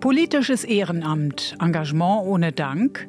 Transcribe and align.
Politisches 0.00 0.64
Ehrenamt, 0.64 1.54
Engagement 1.60 2.22
ohne 2.24 2.52
Dank. 2.52 3.06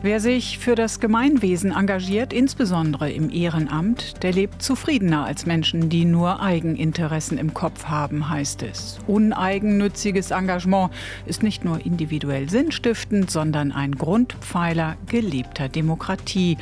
Wer 0.00 0.20
sich 0.20 0.58
für 0.58 0.74
das 0.74 1.00
Gemeinwesen 1.00 1.72
engagiert, 1.72 2.32
insbesondere 2.32 3.12
im 3.12 3.28
Ehrenamt, 3.28 4.22
der 4.22 4.32
lebt 4.32 4.62
zufriedener 4.62 5.26
als 5.26 5.44
Menschen, 5.44 5.90
die 5.90 6.06
nur 6.06 6.40
Eigeninteressen 6.40 7.36
im 7.36 7.52
Kopf 7.52 7.84
haben, 7.84 8.30
heißt 8.30 8.62
es. 8.62 8.98
Uneigennütziges 9.06 10.30
Engagement 10.30 10.90
ist 11.26 11.42
nicht 11.42 11.62
nur 11.62 11.84
individuell 11.84 12.48
sinnstiftend, 12.48 13.30
sondern 13.30 13.70
ein 13.70 13.96
Grundpfeiler 13.96 14.96
gelebter 15.04 15.68
Demokratie. 15.68 16.56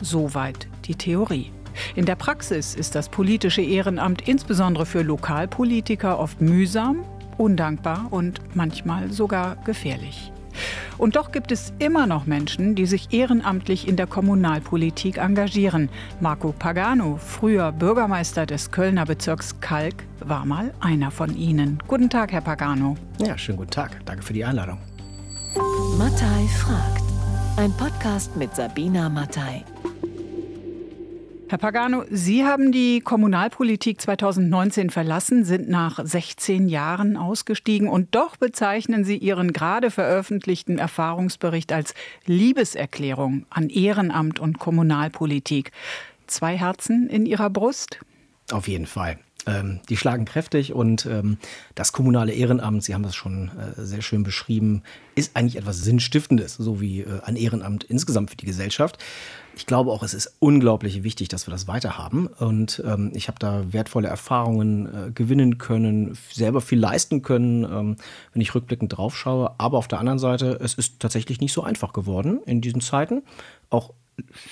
Soweit 0.00 0.68
die 0.86 0.94
Theorie. 0.94 1.50
In 1.94 2.04
der 2.04 2.16
Praxis 2.16 2.74
ist 2.74 2.94
das 2.94 3.08
politische 3.08 3.62
Ehrenamt 3.62 4.26
insbesondere 4.26 4.86
für 4.86 5.02
Lokalpolitiker 5.02 6.18
oft 6.18 6.40
mühsam, 6.40 7.04
undankbar 7.36 8.06
und 8.10 8.40
manchmal 8.54 9.12
sogar 9.12 9.56
gefährlich. 9.64 10.32
Und 10.98 11.16
doch 11.16 11.30
gibt 11.30 11.52
es 11.52 11.72
immer 11.78 12.06
noch 12.06 12.26
Menschen, 12.26 12.74
die 12.74 12.86
sich 12.86 13.12
ehrenamtlich 13.12 13.86
in 13.86 13.96
der 13.96 14.06
Kommunalpolitik 14.06 15.18
engagieren. 15.18 15.88
Marco 16.20 16.52
Pagano, 16.52 17.18
früher 17.18 17.72
Bürgermeister 17.72 18.46
des 18.46 18.70
Kölner 18.70 19.06
Bezirks 19.06 19.60
Kalk, 19.60 20.04
war 20.20 20.44
mal 20.44 20.74
einer 20.80 21.10
von 21.10 21.36
ihnen. 21.36 21.78
Guten 21.86 22.10
Tag, 22.10 22.32
Herr 22.32 22.40
Pagano. 22.40 22.96
Ja, 23.24 23.38
schönen 23.38 23.58
guten 23.58 23.70
Tag. 23.70 24.04
Danke 24.04 24.22
für 24.22 24.32
die 24.32 24.44
Einladung. 24.44 24.78
Mattei 25.96 26.46
fragt. 26.58 27.02
Ein 27.56 27.72
Podcast 27.72 28.36
mit 28.36 28.54
Sabina 28.54 29.08
Mattei. 29.08 29.64
Herr 31.50 31.56
Pagano, 31.56 32.04
Sie 32.10 32.44
haben 32.44 32.72
die 32.72 33.00
Kommunalpolitik 33.00 34.02
2019 34.02 34.90
verlassen, 34.90 35.46
sind 35.46 35.70
nach 35.70 35.98
16 36.04 36.68
Jahren 36.68 37.16
ausgestiegen 37.16 37.88
und 37.88 38.14
doch 38.14 38.36
bezeichnen 38.36 39.02
Sie 39.02 39.16
Ihren 39.16 39.54
gerade 39.54 39.90
veröffentlichten 39.90 40.76
Erfahrungsbericht 40.76 41.72
als 41.72 41.94
Liebeserklärung 42.26 43.46
an 43.48 43.70
Ehrenamt 43.70 44.40
und 44.40 44.58
Kommunalpolitik. 44.58 45.72
Zwei 46.26 46.58
Herzen 46.58 47.08
in 47.08 47.24
Ihrer 47.24 47.48
Brust? 47.48 47.98
Auf 48.50 48.68
jeden 48.68 48.86
Fall. 48.86 49.18
Ähm, 49.46 49.80
die 49.88 49.96
schlagen 49.96 50.26
kräftig 50.26 50.74
und 50.74 51.06
ähm, 51.06 51.38
das 51.74 51.92
kommunale 51.92 52.32
Ehrenamt, 52.32 52.84
Sie 52.84 52.92
haben 52.92 53.04
das 53.04 53.14
schon 53.16 53.50
äh, 53.56 53.80
sehr 53.80 54.02
schön 54.02 54.22
beschrieben, 54.22 54.82
ist 55.14 55.34
eigentlich 55.34 55.56
etwas 55.56 55.78
Sinnstiftendes, 55.78 56.56
so 56.56 56.82
wie 56.82 57.00
äh, 57.00 57.22
ein 57.24 57.36
Ehrenamt 57.36 57.84
insgesamt 57.84 58.28
für 58.28 58.36
die 58.36 58.44
Gesellschaft. 58.44 58.98
Ich 59.58 59.66
glaube 59.66 59.90
auch, 59.90 60.04
es 60.04 60.14
ist 60.14 60.36
unglaublich 60.38 61.02
wichtig, 61.02 61.26
dass 61.26 61.48
wir 61.48 61.50
das 61.50 61.66
weiterhaben. 61.66 62.28
Und 62.28 62.80
ähm, 62.86 63.10
ich 63.12 63.26
habe 63.26 63.40
da 63.40 63.72
wertvolle 63.72 64.06
Erfahrungen 64.06 64.86
äh, 64.86 65.10
gewinnen 65.10 65.58
können, 65.58 66.16
selber 66.30 66.60
viel 66.60 66.78
leisten 66.78 67.22
können, 67.22 67.64
ähm, 67.64 67.96
wenn 68.32 68.40
ich 68.40 68.54
rückblickend 68.54 68.96
drauf 68.96 69.16
schaue. 69.16 69.50
Aber 69.58 69.78
auf 69.78 69.88
der 69.88 69.98
anderen 69.98 70.20
Seite, 70.20 70.60
es 70.62 70.74
ist 70.74 71.00
tatsächlich 71.00 71.40
nicht 71.40 71.52
so 71.52 71.64
einfach 71.64 71.92
geworden 71.92 72.40
in 72.46 72.60
diesen 72.60 72.80
Zeiten. 72.80 73.24
Auch 73.68 73.94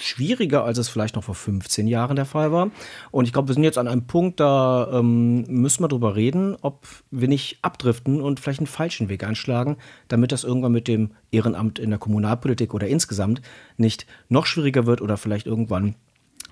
schwieriger, 0.00 0.64
als 0.64 0.78
es 0.78 0.88
vielleicht 0.88 1.16
noch 1.16 1.24
vor 1.24 1.34
15 1.34 1.86
Jahren 1.86 2.16
der 2.16 2.24
Fall 2.24 2.52
war. 2.52 2.70
Und 3.10 3.26
ich 3.26 3.32
glaube, 3.32 3.48
wir 3.48 3.54
sind 3.54 3.64
jetzt 3.64 3.78
an 3.78 3.88
einem 3.88 4.06
Punkt, 4.06 4.40
da 4.40 4.88
ähm, 4.92 5.42
müssen 5.48 5.82
wir 5.82 5.88
drüber 5.88 6.16
reden, 6.16 6.56
ob 6.62 6.86
wir 7.10 7.28
nicht 7.28 7.58
abdriften 7.62 8.20
und 8.20 8.40
vielleicht 8.40 8.60
einen 8.60 8.66
falschen 8.66 9.08
Weg 9.08 9.24
einschlagen, 9.24 9.76
damit 10.08 10.32
das 10.32 10.44
irgendwann 10.44 10.72
mit 10.72 10.88
dem 10.88 11.12
Ehrenamt 11.30 11.78
in 11.78 11.90
der 11.90 11.98
Kommunalpolitik 11.98 12.74
oder 12.74 12.88
insgesamt 12.88 13.42
nicht 13.76 14.06
noch 14.28 14.46
schwieriger 14.46 14.86
wird 14.86 15.00
oder 15.00 15.16
vielleicht 15.16 15.46
irgendwann 15.46 15.94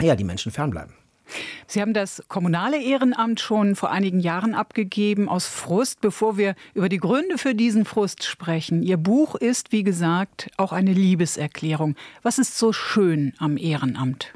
ja, 0.01 0.17
die 0.17 0.25
Menschen 0.25 0.51
fernbleiben. 0.51 0.95
Sie 1.67 1.81
haben 1.81 1.95
das 1.95 2.23
kommunale 2.29 2.81
Ehrenamt 2.83 3.41
schon 3.41 3.77
vor 3.77 3.91
einigen 3.91 4.21
Jahren 4.21 4.55
abgegeben 4.55 5.29
aus 5.29 5.47
Frust, 5.47 6.01
bevor 6.01 6.37
wir 6.37 6.55
über 6.75 6.89
die 6.89 6.99
Gründe 6.99 7.39
für 7.39 7.55
diesen 7.55 7.85
Frust 7.85 8.25
sprechen. 8.25 8.83
Ihr 8.83 8.97
Buch 8.97 9.35
ist, 9.35 9.73
wie 9.73 9.83
gesagt, 9.83 10.51
auch 10.57 10.73
eine 10.73 10.93
Liebeserklärung. 10.93 11.97
Was 12.23 12.39
ist 12.39 12.59
so 12.59 12.73
schön 12.73 13.33
am 13.39 13.57
Ehrenamt? 13.57 14.33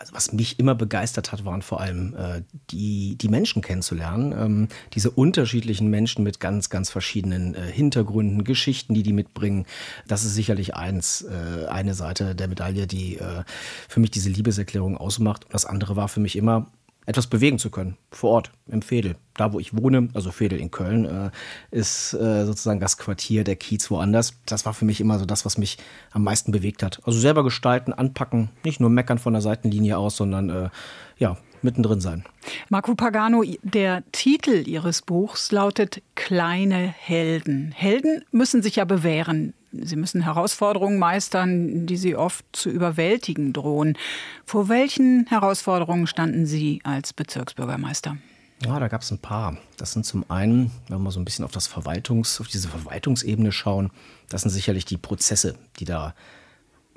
Also 0.00 0.14
was 0.14 0.32
mich 0.32 0.58
immer 0.58 0.74
begeistert 0.74 1.30
hat, 1.30 1.44
waren 1.44 1.60
vor 1.60 1.80
allem 1.80 2.14
äh, 2.16 2.42
die, 2.70 3.16
die 3.16 3.28
Menschen 3.28 3.60
kennenzulernen. 3.60 4.32
Ähm, 4.32 4.68
diese 4.94 5.10
unterschiedlichen 5.10 5.88
Menschen 5.88 6.24
mit 6.24 6.40
ganz, 6.40 6.70
ganz 6.70 6.88
verschiedenen 6.88 7.54
äh, 7.54 7.60
Hintergründen, 7.70 8.44
Geschichten, 8.44 8.94
die 8.94 9.02
die 9.02 9.12
mitbringen. 9.12 9.66
Das 10.08 10.24
ist 10.24 10.34
sicherlich 10.34 10.74
eins, 10.74 11.20
äh, 11.22 11.66
eine 11.66 11.92
Seite 11.92 12.34
der 12.34 12.48
Medaille, 12.48 12.86
die 12.86 13.18
äh, 13.18 13.44
für 13.88 14.00
mich 14.00 14.10
diese 14.10 14.30
Liebeserklärung 14.30 14.96
ausmacht. 14.96 15.44
Und 15.44 15.52
das 15.52 15.66
andere 15.66 15.96
war 15.96 16.08
für 16.08 16.20
mich 16.20 16.34
immer, 16.34 16.70
etwas 17.06 17.26
bewegen 17.26 17.58
zu 17.58 17.70
können, 17.70 17.96
vor 18.10 18.30
Ort, 18.30 18.52
im 18.66 18.82
Fädel. 18.82 19.16
Da, 19.34 19.52
wo 19.52 19.58
ich 19.58 19.76
wohne, 19.76 20.08
also 20.14 20.30
Fädel 20.30 20.60
in 20.60 20.70
Köln, 20.70 21.04
äh, 21.04 21.30
ist 21.70 22.14
äh, 22.14 22.44
sozusagen 22.44 22.80
das 22.80 22.98
Quartier, 22.98 23.42
der 23.42 23.56
Kiez 23.56 23.90
woanders. 23.90 24.34
Das 24.46 24.66
war 24.66 24.74
für 24.74 24.84
mich 24.84 25.00
immer 25.00 25.18
so 25.18 25.24
das, 25.24 25.44
was 25.44 25.58
mich 25.58 25.78
am 26.12 26.22
meisten 26.24 26.52
bewegt 26.52 26.82
hat. 26.82 27.00
Also 27.04 27.18
selber 27.18 27.42
gestalten, 27.42 27.92
anpacken, 27.92 28.50
nicht 28.64 28.80
nur 28.80 28.90
meckern 28.90 29.18
von 29.18 29.32
der 29.32 29.42
Seitenlinie 29.42 29.98
aus, 29.98 30.16
sondern 30.16 30.50
äh, 30.50 30.68
ja, 31.16 31.36
mittendrin 31.62 32.00
sein. 32.00 32.24
Marco 32.68 32.94
Pagano, 32.94 33.42
der 33.62 34.02
Titel 34.12 34.68
Ihres 34.68 35.02
Buchs 35.02 35.52
lautet 35.52 36.02
Kleine 36.14 36.76
Helden. 36.76 37.72
Helden 37.72 38.24
müssen 38.30 38.62
sich 38.62 38.76
ja 38.76 38.84
bewähren. 38.84 39.54
Sie 39.72 39.96
müssen 39.96 40.22
Herausforderungen 40.22 40.98
meistern, 40.98 41.86
die 41.86 41.96
Sie 41.96 42.16
oft 42.16 42.44
zu 42.52 42.70
überwältigen 42.70 43.52
drohen. 43.52 43.96
Vor 44.44 44.68
welchen 44.68 45.26
Herausforderungen 45.28 46.06
standen 46.06 46.46
Sie 46.46 46.80
als 46.84 47.12
Bezirksbürgermeister? 47.12 48.16
Ja, 48.64 48.78
da 48.78 48.88
gab 48.88 49.02
es 49.02 49.10
ein 49.10 49.18
paar. 49.18 49.56
Das 49.78 49.92
sind 49.92 50.04
zum 50.04 50.28
einen, 50.28 50.70
wenn 50.88 51.02
wir 51.02 51.10
so 51.10 51.20
ein 51.20 51.24
bisschen 51.24 51.44
auf 51.44 51.52
das 51.52 51.66
Verwaltungs, 51.66 52.40
auf 52.40 52.48
diese 52.48 52.68
Verwaltungsebene 52.68 53.52
schauen, 53.52 53.90
das 54.28 54.42
sind 54.42 54.50
sicherlich 54.50 54.84
die 54.84 54.98
Prozesse, 54.98 55.54
die 55.78 55.86
da 55.86 56.14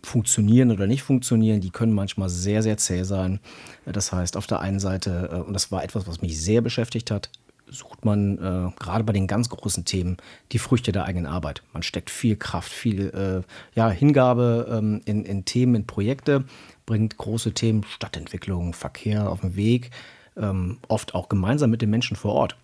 funktionieren 0.03 0.71
oder 0.71 0.85
nicht 0.85 1.03
funktionieren, 1.03 1.61
die 1.61 1.69
können 1.69 1.93
manchmal 1.93 2.27
sehr, 2.27 2.61
sehr 2.61 2.77
zäh 2.77 3.03
sein. 3.03 3.39
Das 3.85 4.11
heißt, 4.11 4.35
auf 4.35 4.47
der 4.47 4.59
einen 4.59 4.79
Seite, 4.79 5.29
äh, 5.31 5.35
und 5.37 5.53
das 5.53 5.71
war 5.71 5.83
etwas, 5.83 6.05
was 6.07 6.21
mich 6.21 6.41
sehr 6.41 6.61
beschäftigt 6.61 7.09
hat, 7.09 7.29
sucht 7.73 8.05
man 8.05 8.37
äh, 8.37 8.71
gerade 8.79 9.03
bei 9.03 9.13
den 9.13 9.27
ganz 9.27 9.49
großen 9.49 9.85
Themen 9.85 10.17
die 10.51 10.59
Früchte 10.59 10.91
der 10.91 11.05
eigenen 11.05 11.25
Arbeit. 11.25 11.63
Man 11.73 11.83
steckt 11.83 12.09
viel 12.09 12.35
Kraft, 12.35 12.71
viel 12.71 13.09
äh, 13.09 13.77
ja, 13.77 13.89
Hingabe 13.89 14.67
ähm, 14.69 15.01
in, 15.05 15.25
in, 15.25 15.45
Themen, 15.45 15.75
in 15.75 15.87
Projekte, 15.87 16.45
bringt 16.85 17.17
große 17.17 17.53
Themen, 17.53 17.83
Stadtentwicklung, 17.83 18.73
Verkehr 18.73 19.29
auf 19.29 19.41
den 19.41 19.55
Weg, 19.55 19.91
ähm, 20.37 20.77
oft 20.87 21.15
auch 21.15 21.29
gemeinsam 21.29 21.69
mit 21.69 21.81
den 21.81 21.89
Menschen 21.89 22.15
vor 22.15 22.33
Ort. 22.33 22.57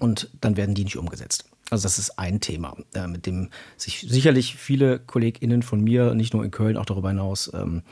Und 0.00 0.28
dann 0.40 0.56
werden 0.56 0.74
die 0.74 0.84
nicht 0.84 0.96
umgesetzt. 0.96 1.44
Also 1.70 1.84
das 1.84 1.98
ist 1.98 2.18
ein 2.18 2.40
Thema, 2.40 2.76
äh, 2.94 3.06
mit 3.06 3.26
dem 3.26 3.50
sich 3.76 4.06
sicherlich 4.08 4.56
viele 4.56 4.98
KollegInnen 4.98 5.62
von 5.62 5.82
mir, 5.82 6.14
nicht 6.14 6.34
nur 6.34 6.44
in 6.44 6.50
Köln, 6.50 6.76
auch 6.76 6.84
darüber 6.84 7.08
hinaus 7.08 7.50
ähm, 7.54 7.82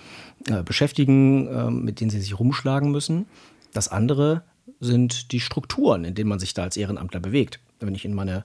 äh, 0.48 0.62
beschäftigen, 0.62 1.46
äh, 1.48 1.70
mit 1.70 2.00
denen 2.00 2.10
sie 2.10 2.20
sich 2.20 2.38
rumschlagen 2.38 2.90
müssen. 2.90 3.26
Das 3.72 3.88
andere 3.88 4.42
sind 4.82 5.30
die 5.30 5.40
Strukturen, 5.40 6.04
in 6.04 6.14
denen 6.14 6.28
man 6.28 6.40
sich 6.40 6.54
da 6.54 6.64
als 6.64 6.76
Ehrenamtler 6.76 7.20
bewegt. 7.20 7.60
Wenn 7.80 7.94
ich 7.94 8.04
in 8.04 8.14
meine, 8.14 8.44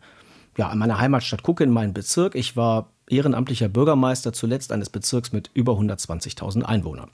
ja, 0.56 0.72
in 0.72 0.78
meine 0.78 1.00
Heimatstadt 1.00 1.44
gucke, 1.44 1.64
in 1.64 1.72
meinen 1.72 1.94
Bezirk, 1.94 2.36
ich 2.36 2.56
war 2.56 2.92
ehrenamtlicher 3.10 3.70
Bürgermeister 3.70 4.34
zuletzt 4.34 4.72
eines 4.72 4.90
Bezirks 4.90 5.32
mit 5.32 5.50
über 5.56 5.74
120.000 5.74 6.62
Einwohnern. 6.62 7.10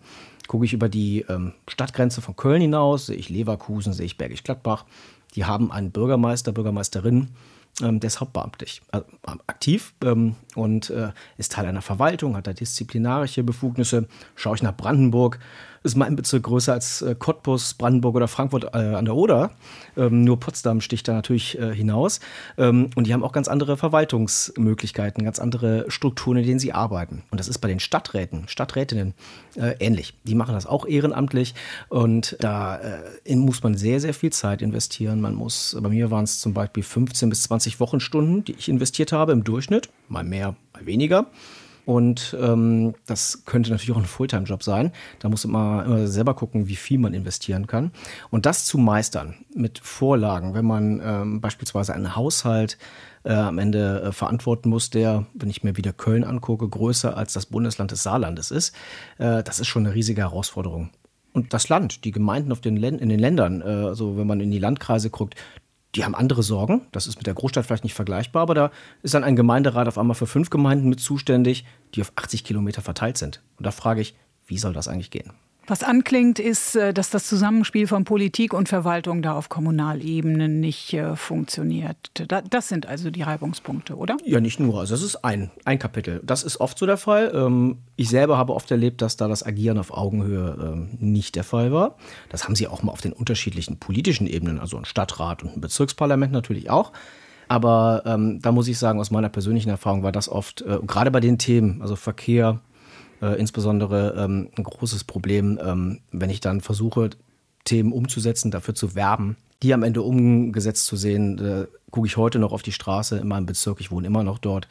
Gucke 0.48 0.66
ich 0.66 0.74
über 0.74 0.90
die 0.90 1.26
ähm, 1.30 1.54
Stadtgrenze 1.70 2.22
von 2.22 2.36
Köln 2.36 2.62
hinaus, 2.62 3.06
sehe 3.06 3.16
ich 3.16 3.30
Leverkusen, 3.30 3.94
sehe 3.94 4.06
ich 4.06 4.18
Bergisch 4.18 4.44
Gladbach. 4.44 4.86
Die 5.36 5.46
haben 5.46 5.72
einen 5.72 5.92
Bürgermeister, 5.92 6.52
Bürgermeisterin, 6.52 7.30
ähm, 7.82 8.02
der 8.02 8.08
ist 8.10 8.20
hauptbeamtlich, 8.20 8.82
äh, 8.92 9.02
aktiv 9.48 9.94
ähm, 10.04 10.36
und 10.56 10.90
äh, 10.90 11.12
ist 11.38 11.54
Teil 11.54 11.66
einer 11.66 11.82
Verwaltung, 11.82 12.36
hat 12.36 12.48
da 12.48 12.54
disziplinarische 12.54 13.44
Befugnisse. 13.44 14.08
Schaue 14.36 14.56
ich 14.56 14.64
nach 14.64 14.76
Brandenburg, 14.76 15.40
ist 15.84 15.96
mein 15.96 16.16
Bezirk 16.16 16.44
größer 16.44 16.74
als 16.74 17.02
äh, 17.02 17.16
Cottbus, 17.18 17.74
Brandenburg 17.74 18.16
oder 18.16 18.28
Frankfurt 18.28 18.74
äh, 18.74 18.78
an 18.78 19.06
der 19.06 19.16
Oder. 19.16 19.52
Ähm, 19.98 20.24
nur 20.24 20.40
Potsdam 20.40 20.82
sticht 20.82 21.08
da 21.08 21.14
natürlich 21.14 21.60
äh, 21.60 21.74
hinaus. 21.74 22.20
Ähm, 22.58 22.90
und 22.96 23.08
die 23.08 23.14
haben 23.14 23.24
auch 23.24 23.34
ganz 23.34 23.48
andere 23.48 23.78
Verwaltungsmöglichkeiten, 23.78 25.24
ganz 25.24 25.40
andere 25.40 25.86
Strukturen, 25.90 26.38
in 26.38 26.46
denen 26.46 26.60
sie 26.60 26.74
arbeiten. 26.74 27.24
Und 27.32 27.40
das 27.40 27.48
ist 27.48 27.60
bei 27.60 27.68
den 27.68 27.80
Stadträten, 27.80 28.48
Stadträtinnen 28.48 29.14
äh, 29.56 29.76
ähnlich. 29.80 30.14
Die 30.24 30.36
machen 30.36 30.54
das 30.54 30.66
auch 30.66 30.86
ehrenamtlich 30.86 31.54
und 31.90 32.38
da 32.40 32.80
muss 33.28 33.64
man 33.64 33.76
sehr, 33.76 34.00
sehr 34.00 34.14
viel 34.14 34.32
Zeit 34.32 34.62
investieren. 34.62 35.22
Man 35.22 35.36
muss, 35.36 35.78
bei 35.80 35.90
mir 35.90 36.12
waren 36.12 36.24
es 36.24 36.40
zum 36.40 36.54
Beispiel 36.54 36.84
15 36.84 37.30
bis 37.30 37.44
20 37.44 37.80
Wochenstunden, 37.80 38.44
die 38.44 38.54
ich 38.54 38.70
investiert 38.70 39.12
habe 39.12 39.32
im 39.32 39.44
Durchschnitt, 39.44 39.90
mal 40.10 40.24
mehr, 40.24 40.56
mal 40.74 40.86
weniger. 40.86 41.28
Und 41.86 42.36
ähm, 42.40 42.94
das 43.06 43.44
könnte 43.46 43.70
natürlich 43.70 43.92
auch 43.92 44.00
ein 44.00 44.06
Fulltime-Job 44.06 44.64
sein. 44.64 44.92
Da 45.20 45.30
muss 45.30 45.46
man 45.46 45.86
immer 45.86 46.08
selber 46.08 46.34
gucken, 46.34 46.68
wie 46.68 46.76
viel 46.76 46.98
man 46.98 47.14
investieren 47.14 47.68
kann. 47.68 47.92
Und 48.30 48.46
das 48.46 48.66
zu 48.66 48.78
meistern 48.78 49.36
mit 49.54 49.80
Vorlagen, 49.80 50.54
wenn 50.54 50.66
man 50.66 51.02
ähm, 51.04 51.42
beispielsweise 51.42 51.94
einen 51.94 52.16
Haushalt 52.16 52.78
äh, 53.24 53.34
am 53.34 53.58
Ende 53.58 54.02
äh, 54.02 54.12
verantworten 54.12 54.70
muss, 54.70 54.90
der, 54.90 55.26
wenn 55.34 55.50
ich 55.50 55.64
mir 55.64 55.76
wieder 55.76 55.94
Köln 55.94 56.24
angucke, 56.24 56.68
größer 56.68 57.18
als 57.18 57.34
das 57.34 57.48
Bundesland 57.48 57.92
des 57.92 58.04
Saarlandes 58.04 58.52
ist, 58.52 58.74
äh, 59.18 59.44
das 59.44 59.60
ist 59.60 59.68
schon 59.68 59.86
eine 59.86 59.96
riesige 59.96 60.22
Herausforderung. 60.22 60.90
Und 61.34 61.54
das 61.54 61.68
Land, 61.68 62.06
die 62.06 62.12
Gemeinden 62.12 62.52
auf 62.52 62.62
den 62.62 62.78
in 62.78 63.10
den 63.10 63.20
Ländern, 63.20 63.62
äh, 63.62 63.66
also 63.66 64.18
wenn 64.18 64.28
man 64.28 64.40
in 64.40 64.52
die 64.52 64.60
Landkreise 64.60 65.10
guckt, 65.10 65.36
die 65.96 66.04
haben 66.04 66.16
andere 66.16 66.44
Sorgen. 66.44 66.82
Das 66.92 67.08
ist 67.08 67.18
mit 67.18 67.28
der 67.28 67.34
Großstadt 67.34 67.66
vielleicht 67.66 67.84
nicht 67.84 67.94
vergleichbar, 67.94 68.42
aber 68.44 68.56
da 68.56 68.72
ist 69.04 69.14
dann 69.14 69.24
ein 69.24 69.36
Gemeinderat 69.36 69.88
auf 69.88 69.98
einmal 69.98 70.16
für 70.16 70.28
fünf 70.28 70.50
Gemeinden 70.50 70.90
mit 70.90 71.00
zuständig, 71.00 71.66
die 71.94 72.02
auf 72.02 72.12
80 72.16 72.44
Kilometer 72.44 72.82
verteilt 72.82 73.18
sind. 73.18 73.42
Und 73.58 73.66
da 73.66 73.72
frage 73.72 74.02
ich, 74.02 74.16
wie 74.48 74.58
soll 74.58 74.74
das 74.74 74.88
eigentlich 74.88 75.12
gehen? 75.12 75.32
Was 75.66 75.82
anklingt, 75.82 76.40
ist, 76.40 76.76
äh, 76.76 76.94
dass 76.94 77.10
das 77.10 77.28
Zusammenspiel 77.28 77.88
von 77.88 78.04
Politik 78.04 78.54
und 78.54 78.68
Verwaltung 78.68 79.22
da 79.22 79.34
auf 79.34 79.48
Kommunalebene 79.48 80.50
nicht 80.50 80.94
äh, 80.94 81.16
funktioniert. 81.16 81.98
Das 82.50 82.68
sind 82.68 82.86
also 82.86 83.10
die 83.12 83.22
Reibungspunkte, 83.22 83.96
oder? 83.96 84.18
Ja, 84.26 84.42
nicht 84.42 84.60
nur. 84.60 84.80
Also 84.80 84.94
das 84.94 85.02
ist 85.02 85.24
ein, 85.24 85.52
ein 85.64 85.80
Kapitel. 85.80 86.22
Das 86.24 86.44
ist 86.44 86.60
oft 86.60 86.78
so 86.78 86.86
der 86.86 86.98
Fall. 86.98 87.32
Ähm, 87.34 87.78
ich 87.96 88.10
selber 88.10 88.38
habe 88.38 88.54
oft 88.54 88.70
erlebt, 88.72 89.02
dass 89.02 89.16
da 89.16 89.30
das 89.30 89.46
Agieren 89.46 89.78
auf 89.78 89.92
Augenhöhe 89.92 90.58
ähm, 90.62 90.90
nicht 91.00 91.36
der 91.36 91.46
Fall 91.46 91.72
war. 91.72 91.96
Das 92.30 92.44
haben 92.44 92.56
sie 92.56 92.68
auch 92.68 92.84
mal 92.84 92.92
auf 92.92 93.02
den 93.02 93.14
unterschiedlichen 93.14 93.78
politischen 93.78 94.28
Ebenen, 94.28 94.60
also 94.60 94.78
ein 94.78 94.86
Stadtrat 94.86 95.44
und 95.44 95.56
ein 95.56 95.62
Bezirksparlament 95.62 96.34
natürlich 96.34 96.70
auch. 96.70 96.92
Aber 97.48 98.04
ähm, 98.06 98.40
da 98.42 98.52
muss 98.52 98.68
ich 98.68 98.78
sagen, 98.78 99.00
aus 99.00 99.12
meiner 99.12 99.30
persönlichen 99.30 99.70
Erfahrung 99.70 100.04
war 100.04 100.12
das 100.12 100.28
oft, 100.28 100.62
äh, 100.62 100.80
gerade 100.86 101.12
bei 101.12 101.20
den 101.22 101.38
Themen, 101.38 101.82
also 101.82 101.96
Verkehr, 101.96 102.60
äh, 103.24 103.40
insbesondere 103.40 104.16
ähm, 104.18 104.50
ein 104.58 104.64
großes 104.64 105.06
Problem, 105.06 105.60
ähm, 105.64 106.02
wenn 106.12 106.30
ich 106.30 106.42
dann 106.42 106.62
versuche, 106.62 107.12
Themen 107.64 107.94
umzusetzen, 107.94 108.52
dafür 108.52 108.76
zu 108.76 108.94
werben, 108.94 109.38
die 109.62 109.74
am 109.74 109.84
Ende 109.84 110.02
umgesetzt 110.02 110.86
zu 110.86 110.98
sehen. 110.98 111.40
Äh, 111.40 111.68
gucke 111.90 112.08
ich 112.08 112.18
heute 112.18 112.40
noch 112.40 112.52
auf 112.52 112.64
die 112.64 112.72
Straße 112.72 113.18
in 113.18 113.28
meinem 113.28 113.46
Bezirk, 113.46 113.80
ich 113.80 113.92
wohne 113.92 114.08
immer 114.08 114.24
noch 114.24 114.40
dort 114.40 114.68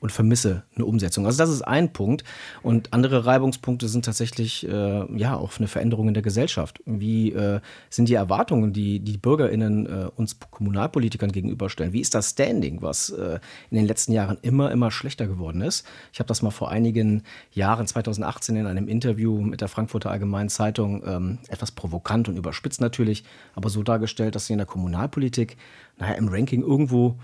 und 0.00 0.12
vermisse 0.12 0.64
eine 0.74 0.84
Umsetzung. 0.84 1.26
Also 1.26 1.38
das 1.38 1.50
ist 1.50 1.62
ein 1.62 1.92
Punkt. 1.92 2.24
Und 2.62 2.92
andere 2.92 3.26
Reibungspunkte 3.26 3.88
sind 3.88 4.04
tatsächlich 4.04 4.66
äh, 4.68 5.18
ja 5.18 5.36
auch 5.36 5.58
eine 5.58 5.68
Veränderung 5.68 6.08
in 6.08 6.14
der 6.14 6.22
Gesellschaft. 6.22 6.80
Wie 6.84 7.32
äh, 7.32 7.60
sind 7.90 8.08
die 8.08 8.14
Erwartungen, 8.14 8.72
die 8.72 9.00
die 9.00 9.18
BürgerInnen 9.18 9.86
äh, 9.86 10.08
uns 10.14 10.38
Kommunalpolitikern 10.50 11.32
gegenüberstellen? 11.32 11.92
Wie 11.92 12.00
ist 12.00 12.14
das 12.14 12.30
Standing, 12.30 12.82
was 12.82 13.10
äh, 13.10 13.38
in 13.70 13.76
den 13.76 13.86
letzten 13.86 14.12
Jahren 14.12 14.38
immer, 14.42 14.70
immer 14.70 14.90
schlechter 14.90 15.26
geworden 15.26 15.60
ist? 15.60 15.86
Ich 16.12 16.18
habe 16.18 16.28
das 16.28 16.42
mal 16.42 16.50
vor 16.50 16.70
einigen 16.70 17.22
Jahren, 17.52 17.86
2018, 17.86 18.56
in 18.56 18.66
einem 18.66 18.88
Interview 18.88 19.40
mit 19.40 19.60
der 19.60 19.68
Frankfurter 19.68 20.10
Allgemeinen 20.10 20.48
Zeitung 20.48 21.02
ähm, 21.06 21.38
etwas 21.48 21.72
provokant 21.72 22.28
und 22.28 22.36
überspitzt 22.36 22.80
natürlich, 22.80 23.24
aber 23.54 23.70
so 23.70 23.82
dargestellt, 23.82 24.34
dass 24.34 24.46
sie 24.46 24.52
in 24.52 24.58
der 24.58 24.66
Kommunalpolitik, 24.66 25.56
naja, 25.98 26.14
im 26.14 26.28
Ranking 26.28 26.62
irgendwo 26.62 27.16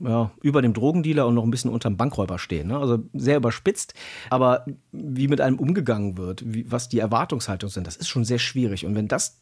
ja, 0.00 0.30
über 0.42 0.62
dem 0.62 0.72
Drogendealer 0.72 1.26
und 1.26 1.34
noch 1.34 1.44
ein 1.44 1.50
bisschen 1.50 1.70
unterm 1.70 1.96
Bankräuber 1.96 2.38
stehen. 2.38 2.68
Ne? 2.68 2.78
Also 2.78 3.04
sehr 3.12 3.36
überspitzt. 3.36 3.94
Aber 4.30 4.64
wie 4.92 5.28
mit 5.28 5.40
einem 5.40 5.58
umgegangen 5.58 6.16
wird, 6.16 6.42
wie, 6.44 6.70
was 6.70 6.88
die 6.88 6.98
Erwartungshaltungen 6.98 7.72
sind, 7.72 7.86
das 7.86 7.96
ist 7.96 8.08
schon 8.08 8.24
sehr 8.24 8.38
schwierig. 8.38 8.86
Und 8.86 8.94
wenn 8.94 9.08
das 9.08 9.40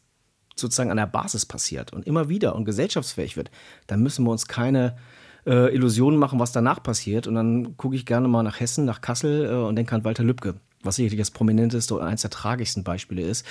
sozusagen 0.55 0.91
an 0.91 0.97
der 0.97 1.07
Basis 1.07 1.45
passiert 1.45 1.93
und 1.93 2.05
immer 2.05 2.29
wieder 2.29 2.55
und 2.55 2.65
gesellschaftsfähig 2.65 3.37
wird, 3.37 3.49
dann 3.87 4.03
müssen 4.03 4.25
wir 4.25 4.31
uns 4.31 4.47
keine 4.47 4.97
äh, 5.45 5.73
Illusionen 5.73 6.19
machen, 6.19 6.39
was 6.39 6.51
danach 6.51 6.83
passiert. 6.83 7.27
Und 7.27 7.35
dann 7.35 7.77
gucke 7.77 7.95
ich 7.95 8.05
gerne 8.05 8.27
mal 8.27 8.43
nach 8.43 8.59
Hessen, 8.59 8.85
nach 8.85 9.01
Kassel 9.01 9.45
äh, 9.45 9.67
und 9.67 9.75
denke 9.75 9.95
an 9.95 10.03
Walter 10.03 10.23
Lübcke 10.23 10.55
was 10.83 10.95
sicherlich 10.95 11.19
das 11.19 11.31
prominenteste 11.31 11.95
und 11.95 12.01
eines 12.01 12.21
der 12.21 12.29
tragischsten 12.29 12.83
Beispiele 12.83 13.21
ist, 13.21 13.45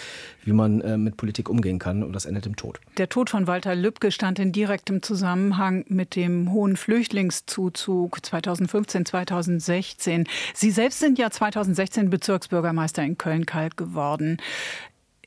wie 0.45 0.53
man 0.53 0.81
äh, 0.81 0.97
mit 0.97 1.17
Politik 1.17 1.49
umgehen 1.49 1.79
kann 1.79 2.03
und 2.03 2.13
das 2.13 2.25
endet 2.25 2.47
im 2.47 2.57
Tod. 2.57 2.81
Der 2.97 3.09
Tod 3.09 3.31
von 3.31 3.47
Walter 3.47 3.75
Lübcke 3.75 4.11
stand 4.11 4.39
in 4.39 4.53
direktem 4.53 5.03
Zusammenhang 5.03 5.85
mit 5.89 6.17
dem 6.17 6.53
hohen 6.53 6.77
Flüchtlingszuzug 6.77 8.25
2015, 8.25 9.07
2016. 9.07 10.27
Sie 10.55 10.71
selbst 10.71 11.01
sind 11.01 11.19
ja 11.19 11.31
2016 11.31 12.11
Bezirksbürgermeister 12.11 13.03
in 13.03 13.19
Köln-Kalk 13.19 13.77
geworden. 13.77 14.39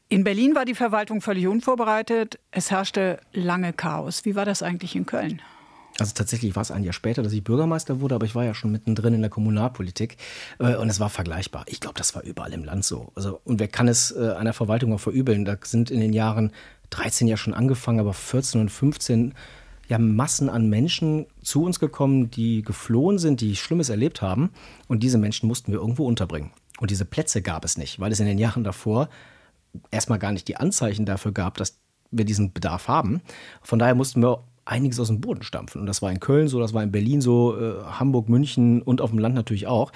In 0.10 0.26
Berlin 0.26 0.56
war 0.56 0.66
die 0.66 0.76
Verwaltung 0.76 1.22
völlig 1.22 1.48
unvorbereitet. 1.48 2.38
Es 2.52 2.70
herrschte 2.70 3.20
lange 3.32 3.72
Chaos. 3.72 4.26
Wie 4.26 4.36
war 4.36 4.44
das 4.44 4.62
eigentlich 4.62 4.96
in 4.96 5.06
Köln? 5.06 5.42
Also 6.02 6.14
tatsächlich 6.16 6.56
war 6.56 6.64
es 6.64 6.72
ein 6.72 6.84
Jahr 6.84 6.94
später, 6.94 7.22
dass 7.22 7.32
ich 7.32 7.44
Bürgermeister 7.44 8.02
wurde, 8.02 8.16
aber 8.16 8.26
ich 8.26 8.34
war 8.34 8.44
ja 8.44 8.56
schon 8.56 8.72
mittendrin 8.72 9.14
in 9.14 9.22
der 9.22 9.30
Kommunalpolitik 9.30 10.18
äh, 10.58 10.76
und 10.76 10.90
es 10.90 11.00
war 11.00 11.12
vergleichbar. 11.12 11.64
Ich 11.68 11.80
glaube, 11.80 11.94
das 12.00 12.16
war 12.16 12.24
überall 12.24 12.54
im 12.54 12.64
Land 12.64 12.86
so. 12.86 13.12
Also, 13.14 13.40
und 13.44 13.60
wer 13.60 13.68
kann 13.68 13.88
es 13.88 14.10
äh, 14.10 14.32
einer 14.32 14.54
Verwaltung 14.54 14.94
auch 14.94 15.00
verübeln? 15.00 15.46
Da 15.46 15.58
sind 15.64 15.92
in 15.92 16.00
den 16.00 16.12
Jahren 16.12 16.54
13 16.90 17.28
ja 17.28 17.38
schon 17.38 17.54
angefangen, 17.54 18.00
aber 18.00 18.16
14 18.16 18.62
und 18.62 18.70
15 18.70 19.36
ja 19.90 20.00
Massen 20.00 20.50
an 20.50 20.70
Menschen 20.70 21.28
zu 21.44 21.64
uns 21.64 21.80
gekommen, 21.80 22.32
die 22.32 22.64
geflohen 22.64 23.20
sind, 23.20 23.40
die 23.40 23.56
Schlimmes 23.56 23.90
erlebt 23.90 24.24
haben. 24.24 24.50
Und 24.88 25.04
diese 25.04 25.20
Menschen 25.20 25.48
mussten 25.48 25.72
wir 25.72 25.82
irgendwo 25.82 26.08
unterbringen. 26.08 26.50
Und 26.80 26.90
diese 26.90 27.06
Plätze 27.06 27.44
gab 27.44 27.64
es 27.64 27.78
nicht, 27.78 28.00
weil 28.00 28.12
es 28.12 28.20
in 28.20 28.26
den 28.26 28.40
Jahren 28.40 28.64
davor 28.64 29.08
erstmal 29.92 30.18
gar 30.18 30.32
nicht 30.32 30.48
die 30.48 30.58
Anzeichen 30.58 31.06
dafür 31.06 31.32
gab, 31.32 31.58
dass 31.58 31.78
wir 32.10 32.26
diesen 32.26 32.54
Bedarf 32.54 32.88
haben. 32.88 33.22
Von 33.62 33.78
daher 33.78 33.94
mussten 33.94 34.24
wir 34.24 34.44
einiges 34.66 35.00
aus 35.00 35.08
dem 35.08 35.22
Boden 35.22 35.44
stampfen. 35.44 35.82
Und 35.82 35.88
das 35.88 36.02
war 36.02 36.12
in 36.12 36.20
Köln 36.20 36.48
so, 36.48 36.60
das 36.60 36.74
war 36.74 36.84
in 36.84 36.92
Berlin 36.92 37.22
so, 37.22 37.58
äh, 37.60 37.84
Hamburg, 37.84 38.30
München 38.30 38.82
und 38.82 39.02
auf 39.02 39.10
dem 39.10 39.20
Land 39.20 39.36
natürlich 39.36 39.68
auch. 39.68 39.92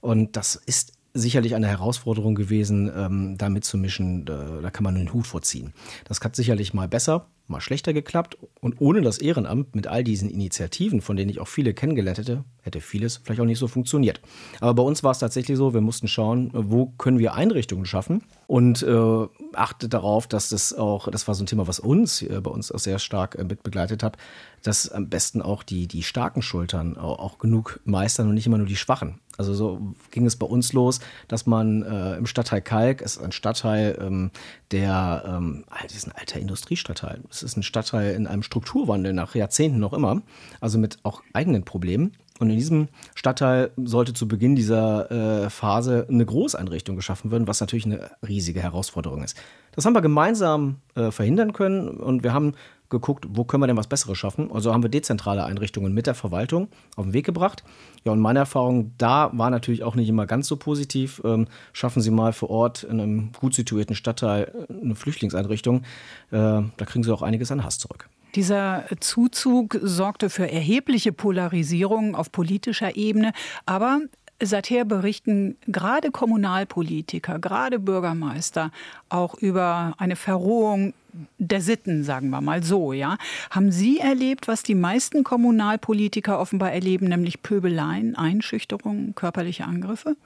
Und 0.00 0.36
das 0.36 0.54
ist 0.54 0.92
sicherlich 1.14 1.54
eine 1.54 1.66
Herausforderung 1.66 2.34
gewesen, 2.34 2.90
ähm, 2.94 3.38
da 3.38 3.48
mitzumischen. 3.48 4.24
Da, 4.24 4.60
da 4.62 4.70
kann 4.70 4.84
man 4.84 4.96
einen 4.96 5.12
Hut 5.12 5.26
vorziehen. 5.26 5.72
Das 6.04 6.20
hat 6.20 6.36
sicherlich 6.36 6.74
mal 6.74 6.88
besser, 6.88 7.26
mal 7.50 7.60
schlechter 7.60 7.92
geklappt. 7.92 8.38
Und 8.60 8.80
ohne 8.80 9.02
das 9.02 9.18
Ehrenamt 9.18 9.74
mit 9.74 9.86
all 9.86 10.04
diesen 10.04 10.30
Initiativen, 10.30 11.00
von 11.00 11.16
denen 11.16 11.30
ich 11.30 11.40
auch 11.40 11.48
viele 11.48 11.74
kennengelernt 11.74 12.18
hätte, 12.18 12.44
hätte 12.62 12.80
vieles 12.80 13.20
vielleicht 13.22 13.40
auch 13.40 13.46
nicht 13.46 13.58
so 13.58 13.68
funktioniert. 13.68 14.20
Aber 14.60 14.74
bei 14.74 14.82
uns 14.82 15.02
war 15.02 15.12
es 15.12 15.18
tatsächlich 15.18 15.56
so, 15.56 15.74
wir 15.74 15.80
mussten 15.80 16.08
schauen, 16.08 16.50
wo 16.52 16.86
können 16.86 17.18
wir 17.18 17.34
Einrichtungen 17.34 17.86
schaffen 17.86 18.22
und 18.46 18.82
äh, 18.82 19.26
achtet 19.54 19.94
darauf, 19.94 20.26
dass 20.26 20.50
das 20.50 20.72
auch, 20.74 21.08
das 21.10 21.26
war 21.26 21.34
so 21.34 21.42
ein 21.42 21.46
Thema, 21.46 21.66
was 21.66 21.80
uns 21.80 22.22
äh, 22.22 22.40
bei 22.42 22.50
uns 22.50 22.70
auch 22.70 22.78
sehr 22.78 22.98
stark 22.98 23.36
äh, 23.36 23.44
mit 23.44 23.62
begleitet 23.62 24.02
hat, 24.02 24.16
dass 24.62 24.90
am 24.90 25.08
besten 25.08 25.42
auch 25.42 25.62
die, 25.62 25.86
die 25.86 26.02
starken 26.02 26.42
Schultern 26.42 26.96
auch, 26.96 27.18
auch 27.18 27.38
genug 27.38 27.80
meistern 27.84 28.28
und 28.28 28.34
nicht 28.34 28.46
immer 28.46 28.58
nur 28.58 28.66
die 28.66 28.76
schwachen. 28.76 29.20
Also 29.38 29.54
so 29.54 29.94
ging 30.10 30.26
es 30.26 30.36
bei 30.36 30.44
uns 30.44 30.74
los, 30.74 31.00
dass 31.26 31.46
man 31.46 31.82
äh, 31.82 32.16
im 32.16 32.26
Stadtteil 32.26 32.60
Kalk, 32.60 33.00
ist 33.00 33.16
ein 33.16 33.32
Stadtteil, 33.32 33.96
ähm, 33.98 34.30
der, 34.70 35.22
ähm, 35.26 35.64
das 35.82 35.94
ist 35.94 36.06
ein 36.06 36.12
alter 36.12 36.38
Industriestadtteil. 36.38 37.20
Es 37.42 37.52
ist 37.52 37.56
ein 37.56 37.62
Stadtteil 37.62 38.14
in 38.14 38.26
einem 38.26 38.42
Strukturwandel 38.42 39.12
nach 39.12 39.34
Jahrzehnten 39.34 39.78
noch 39.78 39.92
immer, 39.92 40.22
also 40.60 40.78
mit 40.78 40.98
auch 41.02 41.22
eigenen 41.32 41.64
Problemen. 41.64 42.12
Und 42.38 42.48
in 42.48 42.56
diesem 42.56 42.88
Stadtteil 43.14 43.70
sollte 43.76 44.14
zu 44.14 44.26
Beginn 44.26 44.56
dieser 44.56 45.10
äh, 45.44 45.50
Phase 45.50 46.06
eine 46.08 46.24
Großeinrichtung 46.24 46.96
geschaffen 46.96 47.30
werden, 47.30 47.46
was 47.46 47.60
natürlich 47.60 47.84
eine 47.84 48.10
riesige 48.26 48.62
Herausforderung 48.62 49.22
ist. 49.22 49.36
Das 49.72 49.84
haben 49.84 49.92
wir 49.92 50.00
gemeinsam 50.00 50.76
äh, 50.94 51.10
verhindern 51.10 51.52
können 51.52 51.88
und 51.88 52.22
wir 52.22 52.32
haben 52.32 52.54
geguckt, 52.90 53.26
wo 53.30 53.44
können 53.44 53.62
wir 53.62 53.66
denn 53.66 53.76
was 53.76 53.86
Besseres 53.86 54.18
schaffen. 54.18 54.50
Also 54.52 54.72
haben 54.72 54.82
wir 54.82 54.90
dezentrale 54.90 55.44
Einrichtungen 55.44 55.94
mit 55.94 56.06
der 56.06 56.14
Verwaltung 56.14 56.68
auf 56.96 57.04
den 57.04 57.12
Weg 57.12 57.24
gebracht. 57.24 57.64
Ja, 58.04 58.12
und 58.12 58.20
meine 58.20 58.40
Erfahrung 58.40 58.92
da 58.98 59.30
war 59.32 59.50
natürlich 59.50 59.82
auch 59.82 59.94
nicht 59.94 60.08
immer 60.08 60.26
ganz 60.26 60.48
so 60.48 60.56
positiv. 60.56 61.22
Ähm, 61.24 61.46
schaffen 61.72 62.02
Sie 62.02 62.10
mal 62.10 62.32
vor 62.32 62.50
Ort 62.50 62.82
in 62.82 63.00
einem 63.00 63.32
gut 63.38 63.54
situierten 63.54 63.94
Stadtteil 63.94 64.66
eine 64.68 64.94
Flüchtlingseinrichtung. 64.94 65.78
Äh, 65.78 65.82
da 66.30 66.84
kriegen 66.84 67.02
Sie 67.02 67.12
auch 67.12 67.22
einiges 67.22 67.50
an 67.52 67.64
Hass 67.64 67.78
zurück. 67.78 68.08
Dieser 68.36 68.84
Zuzug 69.00 69.76
sorgte 69.82 70.30
für 70.30 70.48
erhebliche 70.48 71.12
Polarisierung 71.12 72.14
auf 72.14 72.30
politischer 72.30 72.94
Ebene, 72.96 73.32
aber 73.66 74.02
Seither 74.42 74.84
berichten 74.84 75.56
gerade 75.66 76.10
Kommunalpolitiker, 76.10 77.38
gerade 77.38 77.78
Bürgermeister 77.78 78.70
auch 79.08 79.34
über 79.34 79.94
eine 79.98 80.16
Verrohung 80.16 80.94
der 81.38 81.60
Sitten, 81.60 82.04
sagen 82.04 82.30
wir 82.30 82.40
mal 82.40 82.62
so, 82.62 82.92
ja. 82.92 83.18
Haben 83.50 83.72
Sie 83.72 83.98
erlebt, 83.98 84.48
was 84.48 84.62
die 84.62 84.74
meisten 84.74 85.24
Kommunalpolitiker 85.24 86.38
offenbar 86.38 86.72
erleben, 86.72 87.08
nämlich 87.08 87.42
Pöbeleien, 87.42 88.16
Einschüchterungen, 88.16 89.14
körperliche 89.14 89.64
Angriffe? 89.64 90.16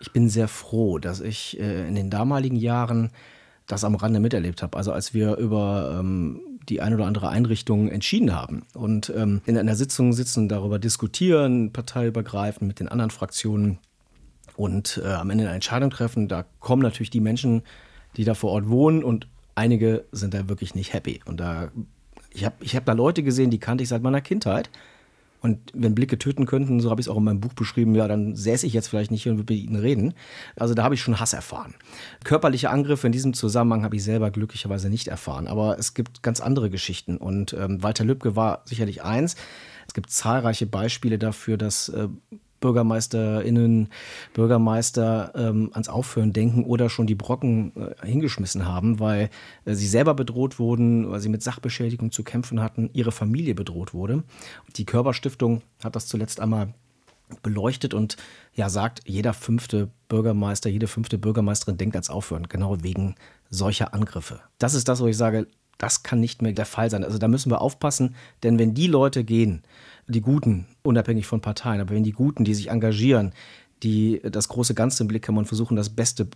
Ich 0.00 0.12
bin 0.12 0.28
sehr 0.28 0.48
froh, 0.48 0.98
dass 0.98 1.20
ich 1.20 1.58
äh, 1.58 1.88
in 1.88 1.94
den 1.94 2.10
damaligen 2.10 2.56
Jahren 2.56 3.10
das 3.66 3.84
am 3.84 3.94
Rande 3.94 4.20
miterlebt 4.20 4.62
habe. 4.62 4.76
Also 4.76 4.92
als 4.92 5.14
wir 5.14 5.36
über 5.36 5.98
ähm, 5.98 6.40
die 6.68 6.80
ein 6.80 6.94
oder 6.94 7.06
andere 7.06 7.28
Einrichtung 7.28 7.88
entschieden 7.88 8.34
haben 8.34 8.64
und 8.74 9.12
ähm, 9.16 9.40
in 9.46 9.56
einer 9.56 9.74
Sitzung 9.74 10.12
sitzen, 10.12 10.48
darüber 10.48 10.78
diskutieren, 10.78 11.72
parteiübergreifend 11.72 12.66
mit 12.66 12.80
den 12.80 12.88
anderen 12.88 13.10
Fraktionen 13.10 13.78
und 14.56 15.00
äh, 15.04 15.08
am 15.08 15.30
Ende 15.30 15.44
eine 15.44 15.54
Entscheidung 15.54 15.90
treffen. 15.90 16.28
Da 16.28 16.44
kommen 16.60 16.82
natürlich 16.82 17.10
die 17.10 17.20
Menschen, 17.20 17.62
die 18.16 18.24
da 18.24 18.34
vor 18.34 18.52
Ort 18.52 18.68
wohnen 18.68 19.04
und 19.04 19.28
einige 19.54 20.04
sind 20.12 20.34
da 20.34 20.48
wirklich 20.48 20.74
nicht 20.74 20.92
happy. 20.92 21.20
Und 21.24 21.40
da, 21.40 21.70
ich 22.30 22.44
habe 22.44 22.56
ich 22.60 22.76
hab 22.76 22.84
da 22.84 22.92
Leute 22.92 23.22
gesehen, 23.22 23.50
die 23.50 23.58
kannte 23.58 23.82
ich 23.82 23.88
seit 23.88 24.02
meiner 24.02 24.20
Kindheit 24.20 24.70
und 25.40 25.70
wenn 25.72 25.94
Blicke 25.94 26.18
töten 26.18 26.46
könnten, 26.46 26.80
so 26.80 26.90
habe 26.90 27.00
ich 27.00 27.06
es 27.06 27.10
auch 27.10 27.16
in 27.16 27.24
meinem 27.24 27.40
Buch 27.40 27.52
beschrieben, 27.52 27.94
ja, 27.94 28.08
dann 28.08 28.34
säße 28.34 28.66
ich 28.66 28.72
jetzt 28.72 28.88
vielleicht 28.88 29.10
nicht 29.10 29.22
hier 29.22 29.32
und 29.32 29.38
würde 29.38 29.54
mit 29.54 29.62
ihnen 29.62 29.76
reden. 29.76 30.14
Also 30.56 30.74
da 30.74 30.82
habe 30.82 30.94
ich 30.94 31.00
schon 31.00 31.20
Hass 31.20 31.32
erfahren. 31.32 31.74
Körperliche 32.24 32.70
Angriffe 32.70 33.06
in 33.06 33.12
diesem 33.12 33.34
Zusammenhang 33.34 33.84
habe 33.84 33.96
ich 33.96 34.02
selber 34.02 34.30
glücklicherweise 34.30 34.90
nicht 34.90 35.08
erfahren. 35.08 35.46
Aber 35.46 35.78
es 35.78 35.94
gibt 35.94 36.22
ganz 36.22 36.40
andere 36.40 36.70
Geschichten. 36.70 37.16
Und 37.16 37.52
ähm, 37.52 37.82
Walter 37.82 38.04
Lübcke 38.04 38.34
war 38.34 38.62
sicherlich 38.64 39.04
eins. 39.04 39.36
Es 39.86 39.94
gibt 39.94 40.10
zahlreiche 40.10 40.66
Beispiele 40.66 41.18
dafür, 41.18 41.56
dass 41.56 41.88
äh, 41.88 42.08
BürgermeisterInnen, 42.60 43.88
Bürgermeister 44.34 45.32
ähm, 45.34 45.70
ans 45.72 45.88
Aufhören 45.88 46.32
denken 46.32 46.64
oder 46.64 46.88
schon 46.90 47.06
die 47.06 47.14
Brocken 47.14 47.72
äh, 47.76 48.06
hingeschmissen 48.06 48.66
haben, 48.66 49.00
weil 49.00 49.30
äh, 49.64 49.74
sie 49.74 49.86
selber 49.86 50.14
bedroht 50.14 50.58
wurden, 50.58 51.10
weil 51.10 51.20
sie 51.20 51.28
mit 51.28 51.42
Sachbeschädigung 51.42 52.10
zu 52.10 52.24
kämpfen 52.24 52.60
hatten, 52.60 52.90
ihre 52.92 53.12
Familie 53.12 53.54
bedroht 53.54 53.94
wurde. 53.94 54.24
Die 54.76 54.84
Körperstiftung 54.84 55.62
hat 55.82 55.96
das 55.96 56.06
zuletzt 56.06 56.40
einmal 56.40 56.74
beleuchtet 57.42 57.94
und 57.94 58.16
ja 58.54 58.68
sagt, 58.68 59.02
jeder 59.06 59.34
fünfte 59.34 59.90
Bürgermeister, 60.08 60.70
jede 60.70 60.86
fünfte 60.86 61.18
Bürgermeisterin 61.18 61.76
denkt 61.76 61.96
ans 61.96 62.10
Aufhören, 62.10 62.48
genau 62.48 62.82
wegen 62.82 63.14
solcher 63.50 63.94
Angriffe. 63.94 64.40
Das 64.58 64.74
ist 64.74 64.88
das, 64.88 65.00
wo 65.00 65.06
ich 65.06 65.16
sage, 65.16 65.46
das 65.78 66.02
kann 66.02 66.20
nicht 66.20 66.42
mehr 66.42 66.52
der 66.52 66.66
Fall 66.66 66.90
sein. 66.90 67.04
Also 67.04 67.18
da 67.18 67.28
müssen 67.28 67.50
wir 67.50 67.60
aufpassen, 67.60 68.14
denn 68.42 68.58
wenn 68.58 68.74
die 68.74 68.88
Leute 68.88 69.24
gehen, 69.24 69.62
die 70.08 70.20
Guten, 70.20 70.66
unabhängig 70.82 71.26
von 71.26 71.40
Parteien, 71.40 71.80
aber 71.80 71.94
wenn 71.94 72.04
die 72.04 72.12
Guten, 72.12 72.44
die 72.44 72.54
sich 72.54 72.70
engagieren, 72.70 73.32
die 73.82 74.20
das 74.22 74.48
große 74.48 74.74
Ganze 74.74 75.04
im 75.04 75.08
Blick 75.08 75.28
haben 75.28 75.38
und 75.38 75.46
versuchen, 75.46 75.76
das 75.76 75.90
Beste 75.90 76.28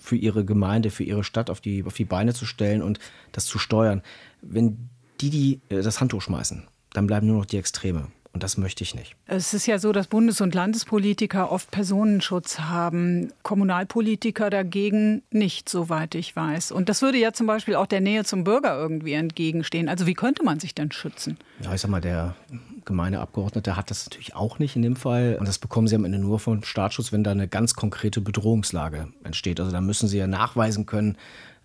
für 0.00 0.16
ihre 0.16 0.44
Gemeinde, 0.44 0.90
für 0.90 1.04
ihre 1.04 1.24
Stadt 1.24 1.50
auf 1.50 1.60
die, 1.60 1.84
auf 1.84 1.94
die 1.94 2.04
Beine 2.04 2.34
zu 2.34 2.46
stellen 2.46 2.82
und 2.82 2.98
das 3.32 3.46
zu 3.46 3.58
steuern, 3.58 4.02
wenn 4.42 4.88
die, 5.20 5.30
die 5.30 5.60
äh, 5.68 5.82
das 5.82 6.00
Handtuch 6.00 6.22
schmeißen, 6.22 6.66
dann 6.92 7.06
bleiben 7.06 7.26
nur 7.26 7.38
noch 7.38 7.46
die 7.46 7.58
Extreme. 7.58 8.08
Und 8.32 8.44
das 8.44 8.56
möchte 8.56 8.84
ich 8.84 8.94
nicht. 8.94 9.16
Es 9.26 9.54
ist 9.54 9.66
ja 9.66 9.78
so, 9.78 9.90
dass 9.90 10.06
Bundes- 10.06 10.40
und 10.40 10.54
Landespolitiker 10.54 11.50
oft 11.50 11.70
Personenschutz 11.72 12.60
haben, 12.60 13.32
Kommunalpolitiker 13.42 14.50
dagegen 14.50 15.22
nicht, 15.30 15.68
soweit 15.68 16.14
ich 16.14 16.36
weiß. 16.36 16.70
Und 16.70 16.88
das 16.88 17.02
würde 17.02 17.18
ja 17.18 17.32
zum 17.32 17.48
Beispiel 17.48 17.74
auch 17.74 17.86
der 17.86 18.00
Nähe 18.00 18.24
zum 18.24 18.44
Bürger 18.44 18.78
irgendwie 18.78 19.14
entgegenstehen. 19.14 19.88
Also 19.88 20.06
wie 20.06 20.14
könnte 20.14 20.44
man 20.44 20.60
sich 20.60 20.76
denn 20.76 20.92
schützen? 20.92 21.38
Ja, 21.60 21.74
ich 21.74 21.80
sag 21.80 21.90
mal, 21.90 22.00
der 22.00 22.36
Gemeindeabgeordnete 22.84 23.76
hat 23.76 23.90
das 23.90 24.06
natürlich 24.06 24.36
auch 24.36 24.60
nicht 24.60 24.76
in 24.76 24.82
dem 24.82 24.94
Fall. 24.94 25.36
Und 25.38 25.48
das 25.48 25.58
bekommen 25.58 25.88
sie 25.88 25.96
am 25.96 26.04
Ende 26.04 26.18
nur 26.18 26.38
vom 26.38 26.62
Staatsschutz, 26.62 27.10
wenn 27.12 27.24
da 27.24 27.32
eine 27.32 27.48
ganz 27.48 27.74
konkrete 27.74 28.20
Bedrohungslage 28.20 29.08
entsteht. 29.24 29.58
Also 29.58 29.72
da 29.72 29.80
müssen 29.80 30.08
sie 30.08 30.18
ja 30.18 30.28
nachweisen 30.28 30.86
können, 30.86 31.16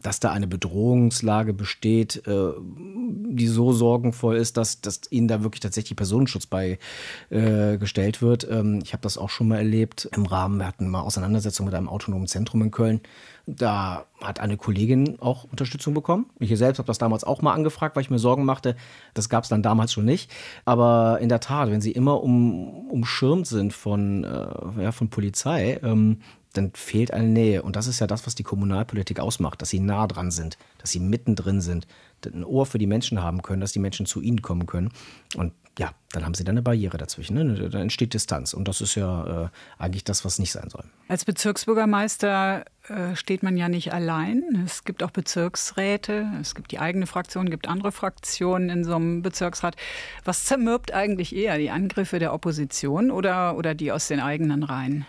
dass 0.05 0.19
da 0.19 0.31
eine 0.31 0.45
Bedrohungslage 0.45 1.53
besteht, 1.53 2.27
äh, 2.27 2.51
die 2.59 3.47
so 3.47 3.73
sorgenvoll 3.73 4.35
ist, 4.35 4.55
dass, 4.55 4.79
dass 4.79 5.01
ihnen 5.09 5.27
da 5.27 5.41
wirklich 5.41 5.61
tatsächlich 5.61 5.95
Personenschutz 5.95 6.45
beigestellt 6.45 8.17
äh, 8.17 8.21
wird. 8.21 8.47
Ähm, 8.47 8.81
ich 8.83 8.93
habe 8.93 9.01
das 9.01 9.17
auch 9.17 9.29
schon 9.31 9.47
mal 9.47 9.57
erlebt 9.57 10.07
im 10.15 10.27
Rahmen, 10.27 10.59
wir 10.59 10.67
hatten 10.67 10.89
mal 10.89 11.01
Auseinandersetzungen 11.01 11.69
mit 11.69 11.75
einem 11.75 11.89
autonomen 11.89 12.27
Zentrum 12.27 12.61
in 12.61 12.69
Köln. 12.69 13.01
Da 13.47 14.05
hat 14.21 14.39
eine 14.39 14.57
Kollegin 14.57 15.19
auch 15.19 15.45
Unterstützung 15.45 15.95
bekommen. 15.95 16.27
Ich 16.39 16.55
selbst 16.55 16.77
habe 16.77 16.87
das 16.87 16.99
damals 16.99 17.23
auch 17.23 17.41
mal 17.41 17.53
angefragt, 17.53 17.95
weil 17.95 18.03
ich 18.03 18.09
mir 18.11 18.19
Sorgen 18.19 18.45
machte. 18.45 18.75
Das 19.15 19.27
gab 19.27 19.43
es 19.43 19.49
dann 19.49 19.63
damals 19.63 19.91
schon 19.91 20.05
nicht. 20.05 20.31
Aber 20.65 21.17
in 21.19 21.29
der 21.29 21.39
Tat, 21.39 21.71
wenn 21.71 21.81
sie 21.81 21.91
immer 21.91 22.21
um, 22.21 22.89
umschirmt 22.89 23.47
sind 23.47 23.73
von, 23.73 24.23
äh, 24.23 24.83
ja, 24.83 24.91
von 24.91 25.09
Polizei, 25.09 25.79
ähm, 25.83 26.21
dann 26.57 26.71
fehlt 26.73 27.11
eine 27.11 27.27
Nähe. 27.27 27.61
Und 27.61 27.75
das 27.75 27.87
ist 27.87 27.99
ja 27.99 28.07
das, 28.07 28.25
was 28.25 28.35
die 28.35 28.43
Kommunalpolitik 28.43 29.19
ausmacht, 29.19 29.61
dass 29.61 29.69
sie 29.69 29.79
nah 29.79 30.07
dran 30.07 30.31
sind, 30.31 30.57
dass 30.79 30.91
sie 30.91 30.99
mittendrin 30.99 31.61
sind, 31.61 31.87
ein 32.25 32.43
Ohr 32.43 32.65
für 32.65 32.79
die 32.79 32.87
Menschen 32.87 33.21
haben 33.21 33.41
können, 33.41 33.61
dass 33.61 33.71
die 33.71 33.79
Menschen 33.79 34.05
zu 34.05 34.21
ihnen 34.21 34.41
kommen 34.41 34.65
können. 34.65 34.91
Und 35.35 35.53
ja, 35.77 35.91
dann 36.11 36.23
haben 36.23 36.33
sie 36.33 36.43
da 36.43 36.51
eine 36.51 36.61
Barriere 36.61 36.97
dazwischen. 36.97 37.35
Ne? 37.35 37.69
Da 37.69 37.79
entsteht 37.79 38.13
Distanz. 38.13 38.53
Und 38.53 38.67
das 38.67 38.81
ist 38.81 38.95
ja 38.95 39.45
äh, 39.45 39.49
eigentlich 39.77 40.05
das, 40.05 40.23
was 40.23 40.39
nicht 40.39 40.51
sein 40.51 40.69
soll. 40.69 40.85
Als 41.09 41.25
Bezirksbürgermeister 41.25 42.65
äh, 42.87 43.15
steht 43.15 43.43
man 43.43 43.57
ja 43.57 43.67
nicht 43.67 43.93
allein. 43.93 44.63
Es 44.65 44.85
gibt 44.85 45.03
auch 45.03 45.11
Bezirksräte, 45.11 46.31
es 46.41 46.55
gibt 46.55 46.71
die 46.71 46.79
eigene 46.79 47.07
Fraktion, 47.07 47.47
es 47.47 47.51
gibt 47.51 47.67
andere 47.67 47.91
Fraktionen 47.91 48.69
in 48.69 48.83
so 48.85 48.95
einem 48.95 49.21
Bezirksrat. 49.21 49.75
Was 50.23 50.45
zermürbt 50.45 50.93
eigentlich 50.93 51.35
eher, 51.35 51.57
die 51.57 51.69
Angriffe 51.69 52.19
der 52.19 52.33
Opposition 52.33 53.11
oder, 53.11 53.57
oder 53.57 53.75
die 53.75 53.91
aus 53.91 54.07
den 54.07 54.21
eigenen 54.21 54.63
Reihen? 54.63 55.05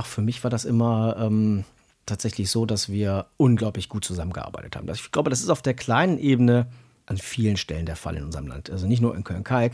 Ach, 0.00 0.06
für 0.06 0.22
mich 0.22 0.42
war 0.44 0.50
das 0.50 0.64
immer 0.64 1.14
ähm, 1.18 1.64
tatsächlich 2.06 2.50
so, 2.50 2.64
dass 2.64 2.88
wir 2.88 3.26
unglaublich 3.36 3.90
gut 3.90 4.02
zusammengearbeitet 4.02 4.74
haben. 4.74 4.88
Ich 4.88 5.12
glaube, 5.12 5.28
das 5.28 5.42
ist 5.42 5.50
auf 5.50 5.60
der 5.60 5.74
kleinen 5.74 6.18
Ebene 6.18 6.68
an 7.04 7.18
vielen 7.18 7.58
Stellen 7.58 7.84
der 7.84 7.96
Fall 7.96 8.16
in 8.16 8.24
unserem 8.24 8.46
Land. 8.46 8.70
Also 8.70 8.86
nicht 8.86 9.02
nur 9.02 9.14
in 9.14 9.24
Köln-Kalk. 9.24 9.72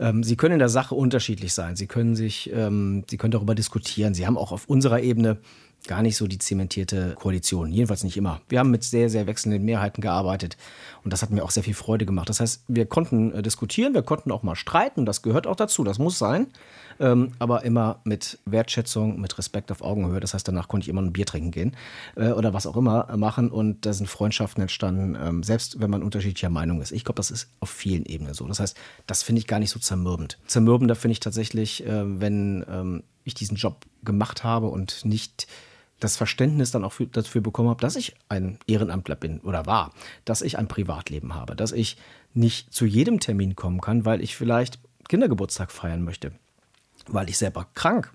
Ähm, 0.00 0.24
Sie 0.24 0.34
können 0.34 0.54
in 0.54 0.58
der 0.58 0.68
Sache 0.68 0.96
unterschiedlich 0.96 1.52
sein. 1.52 1.76
Sie 1.76 1.86
können 1.86 2.16
sich, 2.16 2.50
ähm, 2.52 3.04
Sie 3.08 3.18
können 3.18 3.30
darüber 3.30 3.54
diskutieren. 3.54 4.14
Sie 4.14 4.26
haben 4.26 4.36
auch 4.36 4.50
auf 4.50 4.64
unserer 4.68 5.00
Ebene 5.00 5.38
gar 5.86 6.02
nicht 6.02 6.16
so 6.16 6.26
die 6.26 6.38
zementierte 6.38 7.14
Koalition. 7.14 7.70
Jedenfalls 7.70 8.02
nicht 8.02 8.16
immer. 8.16 8.40
Wir 8.48 8.58
haben 8.58 8.72
mit 8.72 8.82
sehr, 8.82 9.08
sehr 9.08 9.28
wechselnden 9.28 9.64
Mehrheiten 9.64 10.00
gearbeitet 10.00 10.56
und 11.04 11.12
das 11.12 11.22
hat 11.22 11.30
mir 11.30 11.44
auch 11.44 11.52
sehr 11.52 11.62
viel 11.62 11.74
Freude 11.74 12.04
gemacht. 12.04 12.28
Das 12.28 12.40
heißt, 12.40 12.64
wir 12.66 12.86
konnten 12.86 13.32
äh, 13.32 13.42
diskutieren, 13.42 13.94
wir 13.94 14.02
konnten 14.02 14.32
auch 14.32 14.42
mal 14.42 14.56
streiten. 14.56 15.06
Das 15.06 15.22
gehört 15.22 15.46
auch 15.46 15.54
dazu. 15.54 15.84
Das 15.84 16.00
muss 16.00 16.18
sein 16.18 16.48
ähm, 17.00 17.32
aber 17.38 17.64
immer 17.64 18.00
mit 18.04 18.38
Wertschätzung, 18.44 19.20
mit 19.20 19.38
Respekt 19.38 19.70
auf 19.70 19.82
Augenhöhe. 19.82 20.20
Das 20.20 20.34
heißt, 20.34 20.46
danach 20.46 20.68
konnte 20.68 20.84
ich 20.84 20.88
immer 20.88 21.02
ein 21.02 21.12
Bier 21.12 21.26
trinken 21.26 21.50
gehen 21.50 21.76
äh, 22.16 22.30
oder 22.30 22.54
was 22.54 22.66
auch 22.66 22.76
immer 22.76 23.16
machen 23.16 23.50
und 23.50 23.86
da 23.86 23.92
sind 23.92 24.08
Freundschaften 24.08 24.62
entstanden, 24.62 25.16
ähm, 25.20 25.42
selbst 25.42 25.80
wenn 25.80 25.90
man 25.90 26.02
unterschiedlicher 26.02 26.50
Meinung 26.50 26.80
ist. 26.80 26.92
Ich 26.92 27.04
glaube, 27.04 27.16
das 27.16 27.30
ist 27.30 27.50
auf 27.60 27.70
vielen 27.70 28.04
Ebenen 28.04 28.34
so. 28.34 28.46
Das 28.46 28.60
heißt, 28.60 28.76
das 29.06 29.22
finde 29.22 29.40
ich 29.40 29.46
gar 29.46 29.58
nicht 29.58 29.70
so 29.70 29.78
zermürbend. 29.78 30.38
Zermürbender 30.46 30.94
finde 30.94 31.12
ich 31.12 31.20
tatsächlich, 31.20 31.86
äh, 31.86 32.20
wenn 32.20 32.64
ähm, 32.68 33.02
ich 33.24 33.34
diesen 33.34 33.56
Job 33.56 33.86
gemacht 34.02 34.44
habe 34.44 34.68
und 34.68 35.04
nicht 35.04 35.46
das 36.00 36.16
Verständnis 36.16 36.70
dann 36.70 36.84
auch 36.84 36.92
für, 36.92 37.06
dafür 37.06 37.40
bekommen 37.40 37.68
habe, 37.68 37.80
dass 37.80 37.96
ich 37.96 38.14
ein 38.28 38.58
Ehrenamtler 38.66 39.16
bin 39.16 39.40
oder 39.40 39.66
war, 39.66 39.92
dass 40.24 40.42
ich 40.42 40.58
ein 40.58 40.68
Privatleben 40.68 41.34
habe, 41.34 41.56
dass 41.56 41.72
ich 41.72 41.96
nicht 42.34 42.72
zu 42.72 42.86
jedem 42.86 43.18
Termin 43.18 43.56
kommen 43.56 43.80
kann, 43.80 44.04
weil 44.04 44.22
ich 44.22 44.36
vielleicht 44.36 44.78
Kindergeburtstag 45.08 45.72
feiern 45.72 46.04
möchte 46.04 46.32
weil 47.08 47.28
ich 47.28 47.38
selber 47.38 47.66
krank 47.74 48.12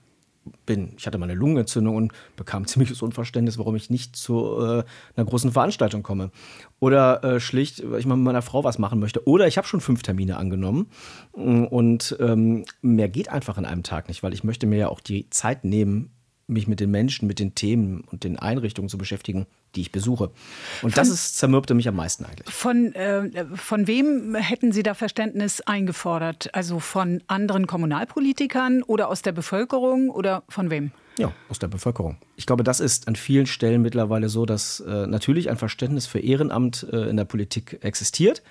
bin. 0.65 0.93
Ich 0.97 1.07
hatte 1.07 1.17
mal 1.17 1.25
eine 1.25 1.35
Lungenentzündung 1.35 1.95
und 1.95 2.13
bekam 2.35 2.67
ziemliches 2.67 3.01
Unverständnis, 3.01 3.57
warum 3.57 3.75
ich 3.75 3.89
nicht 3.89 4.15
zu 4.15 4.57
äh, 4.59 4.83
einer 5.15 5.25
großen 5.25 5.51
Veranstaltung 5.51 6.03
komme. 6.03 6.31
Oder 6.79 7.23
äh, 7.23 7.39
schlicht, 7.39 7.89
weil 7.89 7.99
ich 7.99 8.05
mal 8.05 8.15
mit 8.15 8.25
meiner 8.25 8.41
Frau 8.41 8.63
was 8.63 8.79
machen 8.79 8.99
möchte. 8.99 9.25
Oder 9.27 9.47
ich 9.47 9.57
habe 9.57 9.67
schon 9.67 9.81
fünf 9.81 10.03
Termine 10.03 10.37
angenommen 10.37 10.87
und 11.31 12.17
ähm, 12.19 12.65
mehr 12.81 13.09
geht 13.09 13.29
einfach 13.29 13.57
in 13.57 13.65
einem 13.65 13.83
Tag 13.83 14.07
nicht, 14.07 14.23
weil 14.23 14.33
ich 14.33 14.43
möchte 14.43 14.67
mir 14.67 14.77
ja 14.77 14.87
auch 14.89 14.99
die 14.99 15.29
Zeit 15.29 15.63
nehmen, 15.63 16.12
mich 16.47 16.67
mit 16.67 16.79
den 16.79 16.91
Menschen, 16.91 17.27
mit 17.27 17.39
den 17.39 17.55
Themen 17.55 18.01
und 18.01 18.23
den 18.23 18.37
Einrichtungen 18.37 18.89
zu 18.89 18.97
beschäftigen, 18.97 19.45
die 19.75 19.81
ich 19.81 19.91
besuche. 19.91 20.25
Und 20.81 20.91
von, 20.91 20.91
das 20.91 21.09
ist, 21.09 21.37
zermürbte 21.37 21.73
mich 21.73 21.87
am 21.87 21.95
meisten 21.95 22.25
eigentlich. 22.25 22.53
Von, 22.53 22.93
äh, 22.93 23.45
von 23.55 23.87
wem 23.87 24.35
hätten 24.35 24.71
Sie 24.71 24.83
da 24.83 24.93
Verständnis 24.93 25.61
eingefordert? 25.61 26.53
Also 26.53 26.79
von 26.79 27.23
anderen 27.27 27.65
Kommunalpolitikern 27.67 28.83
oder 28.83 29.07
aus 29.07 29.21
der 29.21 29.31
Bevölkerung 29.31 30.09
oder 30.09 30.43
von 30.49 30.69
wem? 30.69 30.91
Ja, 31.17 31.31
aus 31.47 31.59
der 31.59 31.67
Bevölkerung. 31.67 32.17
Ich 32.35 32.45
glaube, 32.45 32.63
das 32.63 32.79
ist 32.79 33.07
an 33.07 33.15
vielen 33.15 33.45
Stellen 33.45 33.81
mittlerweile 33.81 34.29
so, 34.29 34.45
dass 34.45 34.79
äh, 34.79 35.07
natürlich 35.07 35.49
ein 35.49 35.57
Verständnis 35.57 36.07
für 36.07 36.19
Ehrenamt 36.19 36.87
äh, 36.91 37.09
in 37.09 37.17
der 37.17 37.25
Politik 37.25 37.79
existiert. 37.81 38.41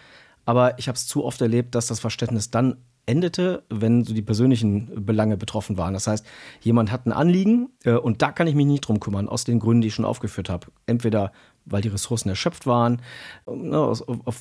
Aber 0.44 0.78
ich 0.78 0.88
habe 0.88 0.96
es 0.96 1.06
zu 1.06 1.24
oft 1.24 1.40
erlebt, 1.40 1.74
dass 1.74 1.86
das 1.86 2.00
Verständnis 2.00 2.50
dann 2.50 2.76
endete, 3.06 3.64
wenn 3.68 4.04
so 4.04 4.14
die 4.14 4.22
persönlichen 4.22 5.04
Belange 5.04 5.36
betroffen 5.36 5.76
waren. 5.76 5.94
Das 5.94 6.06
heißt, 6.06 6.24
jemand 6.60 6.92
hat 6.92 7.06
ein 7.06 7.12
Anliegen 7.12 7.70
äh, 7.84 7.94
und 7.94 8.22
da 8.22 8.32
kann 8.32 8.46
ich 8.46 8.54
mich 8.54 8.66
nicht 8.66 8.82
drum 8.82 9.00
kümmern, 9.00 9.28
aus 9.28 9.44
den 9.44 9.58
Gründen, 9.58 9.82
die 9.82 9.88
ich 9.88 9.94
schon 9.94 10.04
aufgeführt 10.04 10.48
habe. 10.48 10.68
Entweder 10.86 11.32
weil 11.64 11.82
die 11.82 11.88
Ressourcen 11.88 12.28
erschöpft 12.28 12.66
waren, 12.66 13.00
ne, 13.46 13.92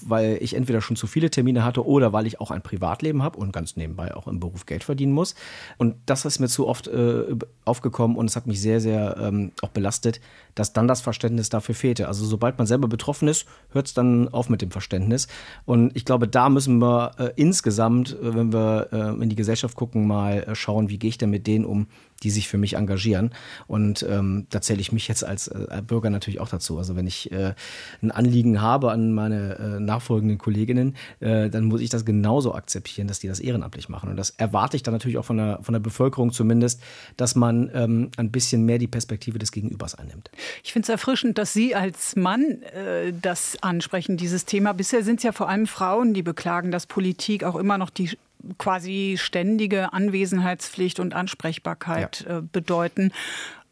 weil 0.02 0.38
ich 0.42 0.56
entweder 0.56 0.82
schon 0.82 0.96
zu 0.96 1.08
viele 1.08 1.30
Termine 1.30 1.64
hatte 1.64 1.86
oder 1.86 2.14
weil 2.14 2.28
ich 2.28 2.40
auch 2.40 2.52
ein 2.52 2.62
Privatleben 2.62 3.24
habe 3.24 3.38
und 3.38 3.52
ganz 3.52 3.76
nebenbei 3.76 4.16
auch 4.16 4.28
im 4.28 4.40
Beruf 4.40 4.66
Geld 4.66 4.84
verdienen 4.84 5.14
muss. 5.14 5.36
Und 5.78 5.96
das 6.06 6.26
ist 6.26 6.40
mir 6.40 6.48
zu 6.48 6.68
oft 6.68 6.88
äh, 6.88 7.36
aufgekommen 7.66 8.18
und 8.18 8.26
es 8.26 8.36
hat 8.36 8.48
mich 8.48 8.62
sehr, 8.62 8.82
sehr 8.82 9.18
ähm, 9.20 9.52
auch 9.62 9.70
belastet, 9.70 10.20
dass 10.56 10.74
dann 10.74 10.88
das 10.88 11.02
Verständnis 11.02 11.50
dafür 11.50 11.76
fehlte. 11.76 12.08
Also 12.08 12.26
sobald 12.26 12.58
man 12.58 12.68
selber 12.68 12.88
betroffen 12.88 13.28
ist, 13.28 13.46
hört 13.72 13.88
es 13.88 13.94
dann 13.94 14.28
auf 14.30 14.50
mit 14.50 14.62
dem 14.62 14.72
Verständnis. 14.72 15.28
Und 15.66 15.96
ich 15.96 16.06
glaube, 16.06 16.28
da 16.28 16.50
müssen 16.50 16.80
wir 16.80 17.12
äh, 17.18 17.32
insgesamt, 17.36 18.12
äh, 18.12 18.36
wenn 18.36 18.54
wir 18.54 18.90
äh, 18.92 19.24
in 19.24 19.30
die 19.30 19.36
Gesellschaft 19.36 19.76
gucken, 19.76 20.08
mal 20.08 20.44
äh, 20.44 20.56
schauen, 20.56 20.90
wie 20.90 20.98
gehe 20.98 21.10
ich 21.10 21.18
denn 21.18 21.30
mit 21.30 21.48
denen 21.48 21.66
um, 21.66 21.88
die 22.24 22.30
sich 22.30 22.48
für 22.48 22.58
mich 22.58 22.76
engagieren. 22.76 23.32
Und 23.68 24.06
ähm, 24.08 24.46
da 24.50 24.62
zähle 24.62 24.80
ich 24.80 24.92
mich 24.92 25.08
jetzt 25.08 25.24
als 25.24 25.50
Bürger 25.88 26.12
natürlich 26.12 26.40
auch 26.40 26.50
dazu. 26.50 26.78
Also 26.78 26.96
wenn 26.96 27.08
ich 27.08 27.11
äh, 27.32 27.54
ein 28.02 28.12
Anliegen 28.12 28.62
habe 28.62 28.92
an 28.92 29.14
meine 29.14 29.58
äh, 29.58 29.80
nachfolgenden 29.80 30.38
Kolleginnen, 30.38 30.96
äh, 31.20 31.50
dann 31.50 31.66
muss 31.66 31.82
ich 31.82 31.90
das 31.90 32.06
genauso 32.06 32.54
akzeptieren, 32.56 33.08
dass 33.08 33.20
die 33.20 33.28
das 33.28 33.40
ehrenamtlich 33.40 33.90
machen. 33.90 34.10
Und 34.10 34.18
das 34.18 34.32
erwarte 34.32 34.78
ich 34.78 34.84
dann 34.84 34.94
natürlich 34.94 35.18
auch 35.18 35.26
von 35.26 35.38
der, 35.38 35.60
von 35.62 35.74
der 35.74 35.80
Bevölkerung 35.80 36.32
zumindest, 36.32 36.82
dass 37.18 37.36
man 37.36 37.70
ähm, 37.74 38.12
ein 38.18 38.32
bisschen 38.32 38.66
mehr 38.66 38.78
die 38.78 38.88
Perspektive 38.88 39.40
des 39.40 39.52
Gegenübers 39.52 39.96
einnimmt. 39.96 40.32
Ich 40.64 40.74
finde 40.74 40.86
es 40.86 40.90
erfrischend, 40.90 41.38
dass 41.38 41.54
Sie 41.54 41.76
als 41.76 42.16
Mann 42.16 42.62
äh, 42.62 43.14
das 43.22 43.58
ansprechen, 43.62 44.18
dieses 44.18 44.46
Thema. 44.46 44.74
Bisher 44.74 45.04
sind 45.04 45.18
es 45.18 45.24
ja 45.24 45.32
vor 45.32 45.50
allem 45.50 45.68
Frauen, 45.68 46.14
die 46.14 46.24
beklagen, 46.24 46.72
dass 46.72 46.88
Politik 46.88 47.44
auch 47.44 47.56
immer 47.56 47.78
noch 47.78 47.90
die 47.90 48.12
quasi 48.58 49.18
ständige 49.20 49.94
Anwesenheitspflicht 49.94 51.00
und 51.00 51.14
Ansprechbarkeit 51.14 52.26
ja. 52.28 52.40
äh, 52.40 52.42
bedeuten. 52.42 53.12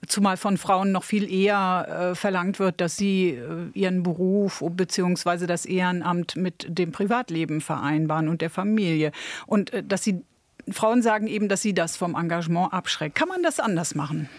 Zumal 0.07 0.37
von 0.37 0.57
Frauen 0.57 0.91
noch 0.91 1.03
viel 1.03 1.31
eher 1.31 2.11
äh, 2.11 2.15
verlangt 2.15 2.59
wird, 2.59 2.79
dass 2.79 2.95
sie 2.95 3.31
äh, 3.31 3.69
ihren 3.73 4.01
Beruf 4.03 4.63
bzw. 4.65 5.45
das 5.45 5.65
Ehrenamt 5.65 6.35
mit 6.35 6.65
dem 6.69 6.91
Privatleben 6.91 7.59
vereinbaren 7.59 8.29
und 8.29 8.41
der 8.41 8.49
Familie. 8.49 9.11
Und 9.45 9.73
äh, 9.73 9.83
dass 9.83 10.03
sie 10.03 10.23
Frauen 10.71 11.01
sagen 11.01 11.27
eben, 11.27 11.49
dass 11.49 11.61
sie 11.61 11.73
das 11.73 11.97
vom 11.97 12.15
Engagement 12.15 12.73
abschreckt. 12.73 13.15
Kann 13.15 13.27
man 13.27 13.43
das 13.43 13.59
anders 13.59 13.95
machen? 13.95 14.29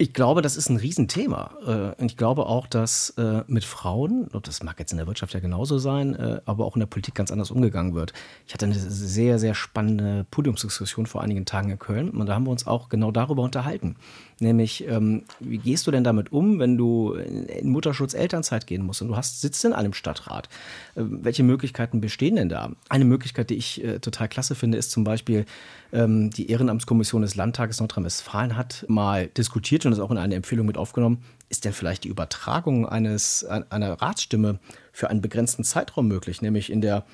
Ich 0.00 0.12
glaube, 0.12 0.42
das 0.42 0.56
ist 0.56 0.68
ein 0.68 0.76
Riesenthema. 0.76 1.50
Äh, 1.66 2.00
und 2.00 2.12
ich 2.12 2.16
glaube 2.16 2.46
auch, 2.46 2.68
dass 2.68 3.10
äh, 3.18 3.42
mit 3.48 3.64
Frauen, 3.64 4.28
das 4.44 4.62
mag 4.62 4.78
jetzt 4.78 4.92
in 4.92 4.98
der 4.98 5.08
Wirtschaft 5.08 5.34
ja 5.34 5.40
genauso 5.40 5.78
sein, 5.78 6.14
äh, 6.14 6.40
aber 6.44 6.66
auch 6.66 6.76
in 6.76 6.80
der 6.80 6.86
Politik 6.86 7.16
ganz 7.16 7.32
anders 7.32 7.50
umgegangen 7.50 7.94
wird. 7.94 8.12
Ich 8.46 8.54
hatte 8.54 8.66
eine 8.66 8.76
sehr, 8.76 9.40
sehr 9.40 9.56
spannende 9.56 10.24
Podiumsdiskussion 10.30 11.06
vor 11.06 11.22
einigen 11.22 11.46
Tagen 11.46 11.70
in 11.70 11.80
Köln 11.80 12.10
und 12.10 12.26
da 12.26 12.34
haben 12.34 12.44
wir 12.44 12.52
uns 12.52 12.64
auch 12.64 12.88
genau 12.88 13.10
darüber 13.10 13.42
unterhalten. 13.42 13.96
Nämlich, 14.40 14.86
ähm, 14.86 15.24
wie 15.40 15.58
gehst 15.58 15.86
du 15.86 15.90
denn 15.90 16.04
damit 16.04 16.30
um, 16.32 16.60
wenn 16.60 16.76
du 16.76 17.14
in 17.14 17.70
Mutterschutz 17.70 18.14
Elternzeit 18.14 18.68
gehen 18.68 18.84
musst 18.84 19.02
und 19.02 19.08
du 19.08 19.16
hast, 19.16 19.40
sitzt 19.40 19.64
in 19.64 19.72
einem 19.72 19.92
Stadtrat? 19.92 20.48
Äh, 20.94 21.02
welche 21.04 21.42
Möglichkeiten 21.42 22.00
bestehen 22.00 22.36
denn 22.36 22.48
da? 22.48 22.72
Eine 22.88 23.04
Möglichkeit, 23.04 23.50
die 23.50 23.56
ich 23.56 23.82
äh, 23.82 23.98
total 23.98 24.28
klasse 24.28 24.54
finde, 24.54 24.78
ist 24.78 24.92
zum 24.92 25.02
Beispiel, 25.02 25.44
ähm, 25.92 26.30
die 26.30 26.50
Ehrenamtskommission 26.50 27.22
des 27.22 27.34
Landtages 27.34 27.80
Nordrhein-Westfalen 27.80 28.56
hat 28.56 28.84
mal 28.88 29.26
diskutiert 29.26 29.84
und 29.84 29.90
das 29.90 30.00
auch 30.00 30.12
in 30.12 30.18
eine 30.18 30.36
Empfehlung 30.36 30.66
mit 30.66 30.78
aufgenommen. 30.78 31.22
Ist 31.48 31.64
denn 31.64 31.72
vielleicht 31.72 32.04
die 32.04 32.08
Übertragung 32.08 32.86
eines, 32.86 33.44
einer 33.44 33.92
Ratsstimme 34.00 34.60
für 34.92 35.10
einen 35.10 35.22
begrenzten 35.22 35.64
Zeitraum 35.64 36.06
möglich? 36.06 36.42
Nämlich 36.42 36.70
in 36.70 36.80
der, 36.80 37.06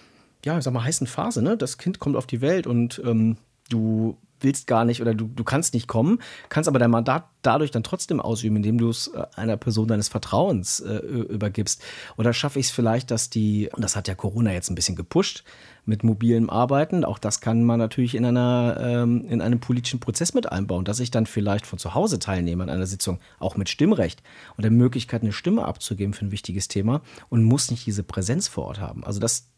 ja, 0.45 0.59
ich 0.59 0.65
sag 0.65 0.75
mal, 0.75 0.85
heißen 0.85 1.07
Phase, 1.07 1.41
ne? 1.41 1.57
Das 1.57 1.79
Kind 1.79 2.01
kommt 2.01 2.17
auf 2.17 2.27
die 2.27 2.41
Welt 2.41 2.67
und 2.67 3.01
ähm, 3.05 3.37
du 3.71 4.19
willst 4.45 4.67
gar 4.67 4.85
nicht 4.85 5.01
oder 5.01 5.15
du, 5.15 5.27
du 5.27 5.45
kannst 5.45 5.75
nicht 5.75 5.89
kommen, 5.89 6.21
kannst 6.49 6.69
aber 6.69 6.79
dein 6.79 6.91
Mandat 6.91 7.25
dadurch 7.43 7.71
dann 7.71 7.83
trotzdem 7.83 8.21
ausüben, 8.21 8.57
indem 8.57 8.79
du 8.79 8.89
es 8.89 9.09
äh, 9.09 9.25
einer 9.35 9.57
Person 9.57 9.89
deines 9.89 10.09
Vertrauens 10.09 10.81
äh, 10.81 10.97
übergibst. 10.97 11.83
Oder 12.17 12.33
schaffe 12.33 12.59
ich 12.59 12.67
es 12.67 12.73
vielleicht, 12.73 13.11
dass 13.11 13.31
die, 13.31 13.69
und 13.73 13.83
das 13.83 13.97
hat 13.97 14.09
ja 14.09 14.15
Corona 14.15 14.53
jetzt 14.53 14.71
ein 14.71 14.75
bisschen 14.75 14.97
gepusht, 14.97 15.45
mit 15.87 16.03
mobilem 16.03 16.49
Arbeiten, 16.49 17.05
auch 17.05 17.19
das 17.19 17.41
kann 17.41 17.63
man 17.63 17.79
natürlich 17.79 18.15
in, 18.15 18.25
einer, 18.25 18.79
ähm, 18.81 19.27
in 19.29 19.43
einem 19.43 19.61
politischen 19.61 20.01
Prozess 20.01 20.33
mit 20.33 20.51
einbauen, 20.51 20.85
dass 20.85 21.01
ich 21.01 21.11
dann 21.11 21.27
vielleicht 21.27 21.67
von 21.67 21.79
zu 21.79 21.95
Hause 21.95 22.19
teilnehme 22.19 22.63
an 22.63 22.71
einer 22.71 22.87
Sitzung, 22.87 23.21
auch 23.39 23.57
mit 23.57 23.69
Stimmrecht 23.69 24.23
und 24.57 24.63
der 24.63 24.71
Möglichkeit, 24.71 25.23
eine 25.23 25.33
Stimme 25.33 25.65
abzugeben 25.67 26.15
für 26.15 26.25
ein 26.25 26.31
wichtiges 26.31 26.69
Thema 26.69 27.03
und 27.29 27.45
muss 27.45 27.71
nicht 27.71 27.87
diese 27.87 28.03
Präsenz 28.03 28.49
vor 28.49 28.65
Ort 28.65 28.81
haben. 28.81 29.05
Also 29.05 29.21
das, 29.21 29.49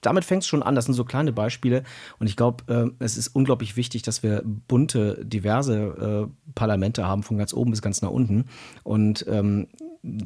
damit 0.00 0.24
fängt 0.24 0.42
es 0.42 0.48
schon 0.48 0.62
an. 0.62 0.74
Das 0.74 0.86
sind 0.86 0.94
so 0.94 1.04
kleine 1.04 1.32
Beispiele. 1.32 1.82
Und 2.18 2.26
ich 2.26 2.36
glaube, 2.36 2.64
äh, 2.98 3.04
es 3.04 3.16
ist 3.16 3.28
unglaublich 3.28 3.76
wichtig, 3.76 4.02
dass 4.02 4.22
wir 4.22 4.42
bunte, 4.44 5.24
diverse 5.24 6.28
äh, 6.28 6.52
Parlamente 6.54 7.06
haben, 7.06 7.22
von 7.22 7.38
ganz 7.38 7.52
oben 7.54 7.70
bis 7.70 7.82
ganz 7.82 8.02
nach 8.02 8.10
unten. 8.10 8.46
Und 8.82 9.24
ähm, 9.28 9.68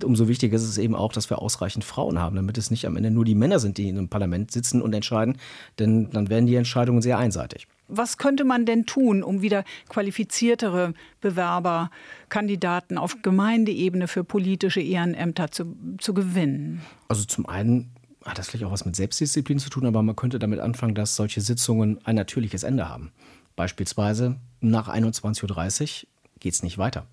umso 0.04 0.28
wichtiger 0.28 0.56
ist 0.56 0.62
es 0.62 0.78
eben 0.78 0.94
auch, 0.94 1.12
dass 1.12 1.30
wir 1.30 1.42
ausreichend 1.42 1.84
Frauen 1.84 2.18
haben, 2.18 2.36
damit 2.36 2.58
es 2.58 2.70
nicht 2.70 2.86
am 2.86 2.96
Ende 2.96 3.10
nur 3.10 3.24
die 3.24 3.34
Männer 3.34 3.58
sind, 3.58 3.78
die 3.78 3.88
in 3.88 3.98
einem 3.98 4.08
Parlament 4.08 4.52
sitzen 4.52 4.80
und 4.80 4.94
entscheiden. 4.94 5.38
Denn 5.78 6.10
dann 6.10 6.28
werden 6.28 6.46
die 6.46 6.54
Entscheidungen 6.54 7.02
sehr 7.02 7.18
einseitig. 7.18 7.66
Was 7.88 8.16
könnte 8.16 8.44
man 8.44 8.64
denn 8.64 8.86
tun, 8.86 9.22
um 9.22 9.42
wieder 9.42 9.64
qualifiziertere 9.88 10.94
Bewerber, 11.20 11.90
Kandidaten 12.30 12.96
auf 12.96 13.20
Gemeindeebene 13.22 14.08
für 14.08 14.24
politische 14.24 14.80
Ehrenämter 14.80 15.50
zu, 15.50 15.76
zu 15.98 16.14
gewinnen? 16.14 16.80
Also 17.08 17.24
zum 17.24 17.46
einen 17.46 17.90
hat 18.24 18.38
das 18.38 18.48
vielleicht 18.48 18.64
auch 18.64 18.72
was 18.72 18.84
mit 18.84 18.96
Selbstdisziplin 18.96 19.58
zu 19.58 19.70
tun, 19.70 19.86
aber 19.86 20.02
man 20.02 20.16
könnte 20.16 20.38
damit 20.38 20.60
anfangen, 20.60 20.94
dass 20.94 21.16
solche 21.16 21.40
Sitzungen 21.40 21.98
ein 22.04 22.16
natürliches 22.16 22.62
Ende 22.62 22.88
haben. 22.88 23.12
Beispielsweise 23.56 24.36
nach 24.60 24.88
21.30 24.88 26.04
Uhr 26.04 26.08
geht 26.40 26.54
es 26.54 26.62
nicht 26.62 26.78
weiter. 26.78 27.06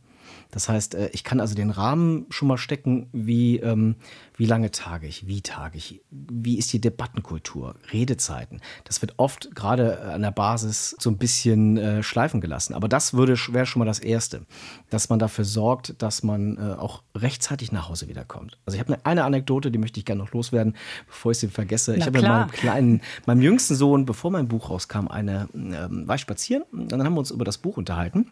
Das 0.51 0.70
heißt, 0.70 0.96
äh, 0.96 1.10
ich 1.13 1.24
kann 1.24 1.39
also 1.39 1.55
den 1.55 1.72
Rahmen 1.72 2.25
schon 2.29 2.48
mal 2.48 2.58
stecken, 2.58 3.08
wie, 3.12 3.58
ähm, 3.58 3.96
wie 4.38 4.46
lange 4.46 4.72
tage 4.72 5.08
ich, 5.08 5.27
wie 5.27 5.41
tage 5.41 5.77
ich, 5.77 6.01
wie 6.10 6.58
ist 6.58 6.72
die 6.74 6.81
Debattenkultur, 6.81 7.75
Redezeiten. 7.91 8.62
Das 8.84 9.01
wird 9.01 9.15
oft 9.17 9.55
gerade 9.55 10.01
an 10.01 10.22
der 10.22 10.31
Basis 10.31 10.96
so 11.00 11.10
ein 11.10 11.17
bisschen 11.17 11.77
äh, 11.77 12.03
schleifen 12.03 12.41
gelassen. 12.41 12.74
Aber 12.74 12.88
das 12.88 13.15
wäre 13.15 13.36
schon 13.38 13.79
mal 13.79 13.86
das 13.86 14.00
Erste, 14.00 14.46
dass 14.89 15.10
man 15.10 15.20
dafür 15.20 15.46
sorgt, 15.46 16.01
dass 16.01 16.24
man 16.24 16.58
äh, 16.58 16.74
auch 16.74 17.03
rechtzeitig 17.15 17.72
nach 17.72 17.89
Hause 17.89 18.08
wiederkommt. 18.08 18.58
Also 18.65 18.75
ich 18.75 18.81
habe 18.81 18.93
eine, 18.93 19.05
eine, 19.05 19.24
Anekdote, 19.24 19.72
die 19.72 19.79
möchte 19.79 20.00
ich 20.00 20.05
gerne 20.05 20.22
noch 20.22 20.31
loswerden, 20.31 20.75
bevor 21.08 21.31
ich 21.31 21.39
sie 21.39 21.48
vergesse. 21.48 21.91
Na 21.91 21.98
ich 21.98 22.05
habe 22.05 22.20
mit 22.20 22.27
meinem 22.27 22.51
kleinen, 22.51 23.01
meinem 23.25 23.42
jüngsten 23.42 23.75
Sohn, 23.75 24.05
bevor 24.05 24.31
mein 24.31 24.48
Buch 24.48 24.70
rauskam, 24.70 25.07
eine, 25.07 25.48
ähm, 25.53 26.07
war 26.07 26.16
ich 26.16 26.22
spazieren 26.22 26.64
und 26.72 26.92
dann 26.92 27.03
haben 27.03 27.14
wir 27.14 27.20
uns 27.20 27.31
über 27.31 27.46
das 27.46 27.57
Buch 27.57 27.77
unterhalten. 27.77 28.29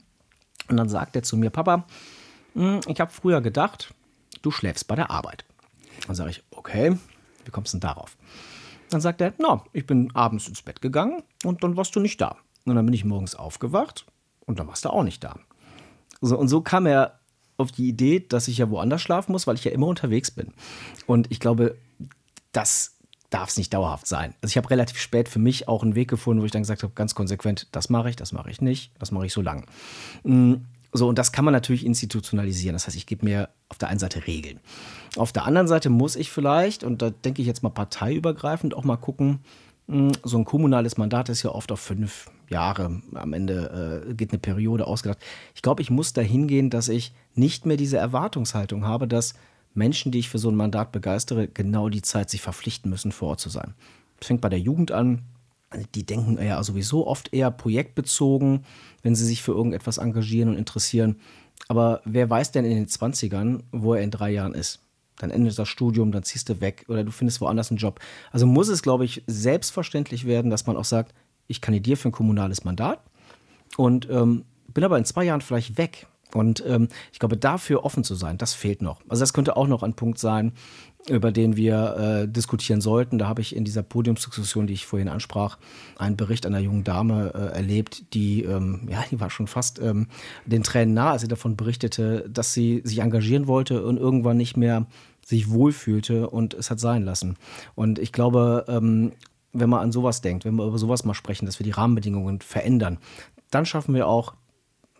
Und 0.67 0.77
dann 0.77 0.89
sagt 0.89 1.15
er 1.15 1.23
zu 1.23 1.37
mir, 1.37 1.49
Papa, 1.49 1.85
hm, 2.53 2.81
ich 2.87 2.99
habe 2.99 3.11
früher 3.11 3.41
gedacht, 3.41 3.93
du 4.41 4.51
schläfst 4.51 4.87
bei 4.87 4.95
der 4.95 5.11
Arbeit. 5.11 5.45
Dann 6.07 6.15
sage 6.15 6.31
ich, 6.31 6.43
okay, 6.51 6.97
wie 7.45 7.51
kommst 7.51 7.73
du 7.73 7.77
denn 7.77 7.81
darauf? 7.81 8.17
Dann 8.89 9.01
sagt 9.01 9.21
er, 9.21 9.33
na, 9.37 9.63
ich 9.73 9.85
bin 9.85 10.15
abends 10.15 10.47
ins 10.47 10.61
Bett 10.61 10.81
gegangen 10.81 11.23
und 11.43 11.63
dann 11.63 11.77
warst 11.77 11.95
du 11.95 11.99
nicht 11.99 12.19
da. 12.21 12.37
Und 12.65 12.75
dann 12.75 12.85
bin 12.85 12.93
ich 12.93 13.05
morgens 13.05 13.35
aufgewacht 13.35 14.05
und 14.45 14.59
dann 14.59 14.67
warst 14.67 14.85
du 14.85 14.89
auch 14.89 15.03
nicht 15.03 15.23
da. 15.23 15.39
So, 16.21 16.37
und 16.37 16.47
so 16.47 16.61
kam 16.61 16.85
er 16.85 17.19
auf 17.57 17.71
die 17.71 17.87
Idee, 17.87 18.19
dass 18.19 18.47
ich 18.47 18.57
ja 18.57 18.69
woanders 18.69 19.01
schlafen 19.01 19.31
muss, 19.31 19.47
weil 19.47 19.55
ich 19.55 19.63
ja 19.63 19.71
immer 19.71 19.87
unterwegs 19.87 20.31
bin. 20.31 20.53
Und 21.05 21.29
ich 21.31 21.39
glaube, 21.39 21.77
das 22.51 22.98
darf 23.29 23.49
es 23.49 23.57
nicht 23.57 23.73
dauerhaft 23.73 24.07
sein. 24.07 24.33
Also 24.41 24.51
ich 24.51 24.57
habe 24.57 24.69
relativ 24.69 24.99
spät 24.99 25.29
für 25.29 25.39
mich 25.39 25.67
auch 25.67 25.83
einen 25.83 25.95
Weg 25.95 26.09
gefunden, 26.09 26.41
wo 26.41 26.45
ich 26.45 26.51
dann 26.51 26.63
gesagt 26.63 26.83
habe, 26.83 26.93
ganz 26.95 27.15
konsequent, 27.15 27.67
das 27.71 27.89
mache 27.89 28.09
ich, 28.09 28.15
das 28.15 28.31
mache 28.31 28.49
ich 28.49 28.61
nicht, 28.61 28.91
das 28.99 29.11
mache 29.11 29.27
ich 29.27 29.33
so 29.33 29.41
lang. 29.41 29.65
Mm, 30.23 30.55
so, 30.91 31.07
und 31.07 31.19
das 31.19 31.31
kann 31.31 31.45
man 31.45 31.53
natürlich 31.53 31.85
institutionalisieren. 31.85 32.73
Das 32.73 32.87
heißt, 32.87 32.97
ich 32.97 33.05
gebe 33.05 33.25
mir 33.25 33.49
auf 33.69 33.77
der 33.77 33.89
einen 33.89 33.99
Seite 33.99 34.25
Regeln. 34.25 34.59
Auf 35.15 35.31
der 35.31 35.45
anderen 35.45 35.67
Seite 35.67 35.91
muss 35.91 36.15
ich 36.15 36.31
vielleicht, 36.31 36.83
und 36.83 37.01
da 37.03 37.11
denke 37.11 37.41
ich 37.41 37.47
jetzt 37.47 37.61
mal 37.61 37.69
parteiübergreifend, 37.69 38.73
auch 38.73 38.83
mal 38.83 38.97
gucken, 38.97 39.39
mm, 39.87 40.09
so 40.23 40.37
ein 40.37 40.45
kommunales 40.45 40.97
Mandat 40.97 41.29
ist 41.29 41.43
ja 41.43 41.51
oft 41.51 41.71
auf 41.71 41.79
fünf 41.79 42.31
Jahre. 42.49 43.01
Am 43.13 43.33
Ende 43.33 44.05
äh, 44.09 44.13
geht 44.15 44.31
eine 44.31 44.39
Periode 44.39 44.87
ausgedacht. 44.87 45.19
Ich 45.53 45.61
glaube, 45.61 45.83
ich 45.83 45.91
muss 45.91 46.13
dahin 46.13 46.47
gehen, 46.47 46.71
dass 46.71 46.89
ich 46.89 47.13
nicht 47.35 47.67
mehr 47.67 47.77
diese 47.77 47.97
Erwartungshaltung 47.97 48.85
habe, 48.85 49.07
dass 49.07 49.35
Menschen, 49.79 50.11
die 50.11 50.19
ich 50.19 50.29
für 50.29 50.37
so 50.37 50.49
ein 50.49 50.55
Mandat 50.55 50.91
begeistere, 50.91 51.47
genau 51.47 51.89
die 51.89 52.03
Zeit 52.03 52.29
sich 52.29 52.41
verpflichten 52.41 52.91
müssen, 52.91 53.11
vor 53.11 53.29
Ort 53.29 53.39
zu 53.39 53.49
sein. 53.49 53.73
Das 54.19 54.27
fängt 54.27 54.41
bei 54.41 54.49
der 54.49 54.59
Jugend 54.59 54.91
an. 54.91 55.23
Die 55.95 56.05
denken 56.05 56.37
ja 56.43 56.61
sowieso 56.63 57.07
oft 57.07 57.33
eher 57.33 57.49
projektbezogen, 57.49 58.65
wenn 59.01 59.15
sie 59.15 59.25
sich 59.25 59.41
für 59.41 59.53
irgendetwas 59.53 59.97
engagieren 59.97 60.49
und 60.49 60.57
interessieren. 60.57 61.17
Aber 61.67 62.01
wer 62.05 62.29
weiß 62.29 62.51
denn 62.51 62.65
in 62.65 62.75
den 62.75 62.87
20ern, 62.87 63.61
wo 63.71 63.93
er 63.93 64.01
in 64.01 64.11
drei 64.11 64.31
Jahren 64.31 64.53
ist? 64.53 64.79
Dann 65.17 65.31
endet 65.31 65.59
das 65.59 65.67
Studium, 65.67 66.11
dann 66.11 66.23
ziehst 66.23 66.49
du 66.49 66.61
weg 66.61 66.85
oder 66.87 67.03
du 67.03 67.11
findest 67.11 67.41
woanders 67.41 67.69
einen 67.69 67.77
Job. 67.77 67.99
Also 68.31 68.45
muss 68.45 68.69
es, 68.69 68.81
glaube 68.81 69.05
ich, 69.05 69.23
selbstverständlich 69.27 70.25
werden, 70.25 70.49
dass 70.49 70.65
man 70.65 70.77
auch 70.77 70.85
sagt, 70.85 71.13
ich 71.47 71.61
kandidiere 71.61 71.97
für 71.97 72.09
ein 72.09 72.13
kommunales 72.13 72.63
Mandat 72.63 73.01
und 73.77 74.09
ähm, 74.09 74.45
bin 74.73 74.83
aber 74.83 74.97
in 74.97 75.05
zwei 75.05 75.25
Jahren 75.25 75.41
vielleicht 75.41 75.77
weg. 75.77 76.07
Und 76.33 76.63
ähm, 76.67 76.89
ich 77.11 77.19
glaube, 77.19 77.37
dafür 77.37 77.83
offen 77.83 78.03
zu 78.03 78.15
sein, 78.15 78.37
das 78.37 78.53
fehlt 78.53 78.81
noch. 78.81 79.01
Also 79.09 79.21
das 79.21 79.33
könnte 79.33 79.57
auch 79.57 79.67
noch 79.67 79.81
ein 79.81 79.95
Punkt 79.95 80.19
sein, 80.19 80.53
über 81.07 81.31
den 81.31 81.55
wir 81.55 81.95
äh, 81.97 82.27
diskutieren 82.27 82.81
sollten. 82.81 83.17
Da 83.17 83.27
habe 83.27 83.41
ich 83.41 83.55
in 83.55 83.65
dieser 83.65 83.83
Podiumsdiskussion, 83.83 84.67
die 84.67 84.73
ich 84.73 84.85
vorhin 84.85 85.07
ansprach, 85.07 85.57
einen 85.97 86.17
Bericht 86.17 86.45
einer 86.45 86.59
jungen 86.59 86.83
Dame 86.83 87.33
äh, 87.33 87.55
erlebt, 87.55 88.13
die, 88.13 88.43
ähm, 88.43 88.87
ja, 88.89 89.03
die 89.09 89.19
war 89.19 89.29
schon 89.29 89.47
fast 89.47 89.79
ähm, 89.79 90.07
den 90.45 90.61
Tränen 90.61 90.93
nah, 90.93 91.11
als 91.11 91.21
sie 91.21 91.27
davon 91.27 91.55
berichtete, 91.55 92.29
dass 92.29 92.53
sie 92.53 92.81
sich 92.83 92.99
engagieren 92.99 93.47
wollte 93.47 93.83
und 93.83 93.97
irgendwann 93.97 94.37
nicht 94.37 94.57
mehr 94.57 94.85
sich 95.25 95.49
wohlfühlte 95.49 96.29
und 96.29 96.53
es 96.53 96.69
hat 96.69 96.79
sein 96.79 97.03
lassen. 97.03 97.37
Und 97.75 97.97
ich 97.97 98.11
glaube, 98.11 98.65
ähm, 98.67 99.13
wenn 99.53 99.69
man 99.69 99.81
an 99.81 99.91
sowas 99.91 100.21
denkt, 100.21 100.45
wenn 100.45 100.55
wir 100.55 100.65
über 100.65 100.77
sowas 100.77 101.05
mal 101.05 101.13
sprechen, 101.13 101.45
dass 101.45 101.59
wir 101.59 101.63
die 101.63 101.71
Rahmenbedingungen 101.71 102.41
verändern, 102.41 102.99
dann 103.51 103.65
schaffen 103.65 103.95
wir 103.95 104.07
auch 104.07 104.33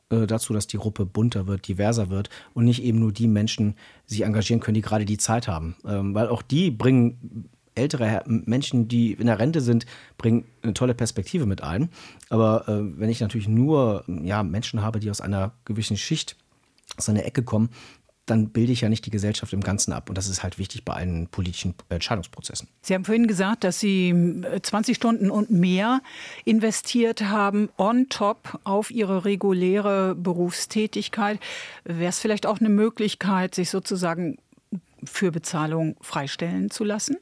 äh, 0.10 0.28
dazu, 0.28 0.54
dass 0.54 0.68
die 0.68 0.78
Gruppe 0.78 1.06
bunter 1.06 1.48
wird, 1.48 1.68
diverser 1.68 2.10
wird 2.10 2.30
und 2.54 2.66
nicht 2.66 2.84
eben 2.84 3.00
nur 3.00 3.12
die 3.12 3.28
Menschen 3.28 3.76
sich 4.06 4.22
engagieren 4.22 4.60
können, 4.60 4.76
die 4.76 4.82
gerade 4.82 5.06
die 5.06 5.18
Zeit 5.18 5.48
haben. 5.48 5.76
Ähm, 5.86 6.14
weil 6.14 6.28
auch 6.28 6.42
die 6.42 6.72
bringen 6.72 7.50
ältere 7.76 8.24
Menschen, 8.26 8.88
die 8.88 9.14
in 9.14 9.28
der 9.28 9.40
Rente 9.40 9.62
sind, 9.62 9.86
bringen 10.18 10.46
eine 10.62 10.74
tolle 10.74 10.94
Perspektive 10.94 11.46
mit 11.46 11.64
ein. 11.64 11.90
Aber 12.30 12.68
äh, 12.68 13.00
wenn 13.00 13.10
ich 13.10 13.22
natürlich 13.22 13.48
nur 13.48 14.04
ja, 14.24 14.44
Menschen 14.44 14.82
habe, 14.82 15.00
die 15.00 15.10
aus 15.10 15.22
einer 15.22 15.54
gewissen 15.66 15.98
Schicht 15.98 16.36
aus 16.98 17.08
einer 17.08 17.26
Ecke 17.26 17.44
kommen, 17.44 17.70
dann 18.30 18.50
bilde 18.50 18.72
ich 18.72 18.82
ja 18.82 18.90
nicht 18.90 19.06
die 19.06 19.10
Gesellschaft 19.10 19.54
im 19.54 19.62
Ganzen 19.62 19.94
ab. 19.94 20.10
Und 20.10 20.18
das 20.18 20.28
ist 20.28 20.44
halt 20.44 20.58
wichtig 20.58 20.86
bei 20.86 20.94
allen 20.94 21.28
politischen 21.28 21.74
Entscheidungsprozessen. 21.90 22.68
Sie 22.82 22.94
haben 22.94 23.06
vorhin 23.06 23.28
gesagt, 23.28 23.64
dass 23.64 23.80
Sie 23.80 24.44
20 24.62 24.96
Stunden 24.96 25.32
und 25.32 25.50
mehr 25.50 26.02
investiert 26.46 27.22
haben, 27.24 27.70
on 27.78 28.08
top 28.10 28.60
auf 28.64 28.92
Ihre 28.92 29.26
reguläre 29.26 30.16
Berufstätigkeit. 30.16 31.40
Wäre 31.84 32.10
es 32.10 32.20
vielleicht 32.20 32.46
auch 32.46 32.60
eine 32.60 32.70
Möglichkeit, 32.70 33.56
sich 33.56 33.70
sozusagen 33.70 34.38
für 35.04 35.32
Bezahlung 35.32 35.96
freistellen 36.02 36.70
zu 36.70 36.84
lassen? 36.84 37.18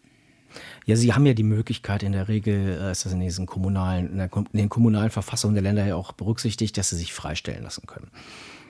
Ja, 0.85 0.95
Sie 0.95 1.13
haben 1.13 1.25
ja 1.25 1.33
die 1.33 1.43
Möglichkeit 1.43 2.03
in 2.03 2.13
der 2.13 2.27
Regel, 2.27 2.79
äh, 2.81 2.91
ist 2.91 3.05
das 3.05 3.13
in 3.13 3.19
diesen 3.19 3.45
kommunalen, 3.45 4.11
in, 4.11 4.17
der, 4.17 4.29
in 4.33 4.57
den 4.57 4.69
kommunalen 4.69 5.09
Verfassungen 5.09 5.55
der 5.55 5.63
Länder 5.63 5.85
ja 5.85 5.95
auch 5.95 6.13
berücksichtigt, 6.13 6.77
dass 6.77 6.89
Sie 6.89 6.95
sich 6.95 7.13
freistellen 7.13 7.63
lassen 7.63 7.85
können. 7.85 8.09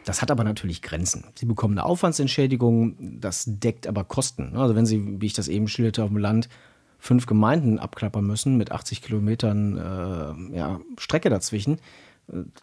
Das 0.08 0.22
hat 0.22 0.32
aber 0.32 0.46
natürlich 0.46 0.82
Grenzen. 0.82 1.26
Sie 1.36 1.46
bekommen 1.46 1.78
eine 1.78 1.86
Aufwandsentschädigung, 1.86 3.20
das 3.20 3.44
deckt 3.46 3.88
aber 3.88 4.06
Kosten. 4.06 4.56
Also 4.56 4.74
wenn 4.74 4.86
Sie, 4.86 5.20
wie 5.20 5.26
ich 5.26 5.34
das 5.34 5.50
eben 5.50 5.68
schilderte, 5.68 6.02
auf 6.02 6.10
dem 6.10 6.18
Land 6.18 6.48
fünf 6.98 7.26
Gemeinden 7.26 7.78
abklappern 7.78 8.26
müssen 8.26 8.56
mit 8.56 8.72
80 8.72 9.02
Kilometern 9.02 9.78
äh, 10.54 10.58
ja, 10.58 10.80
Strecke 10.98 11.30
dazwischen, 11.30 11.80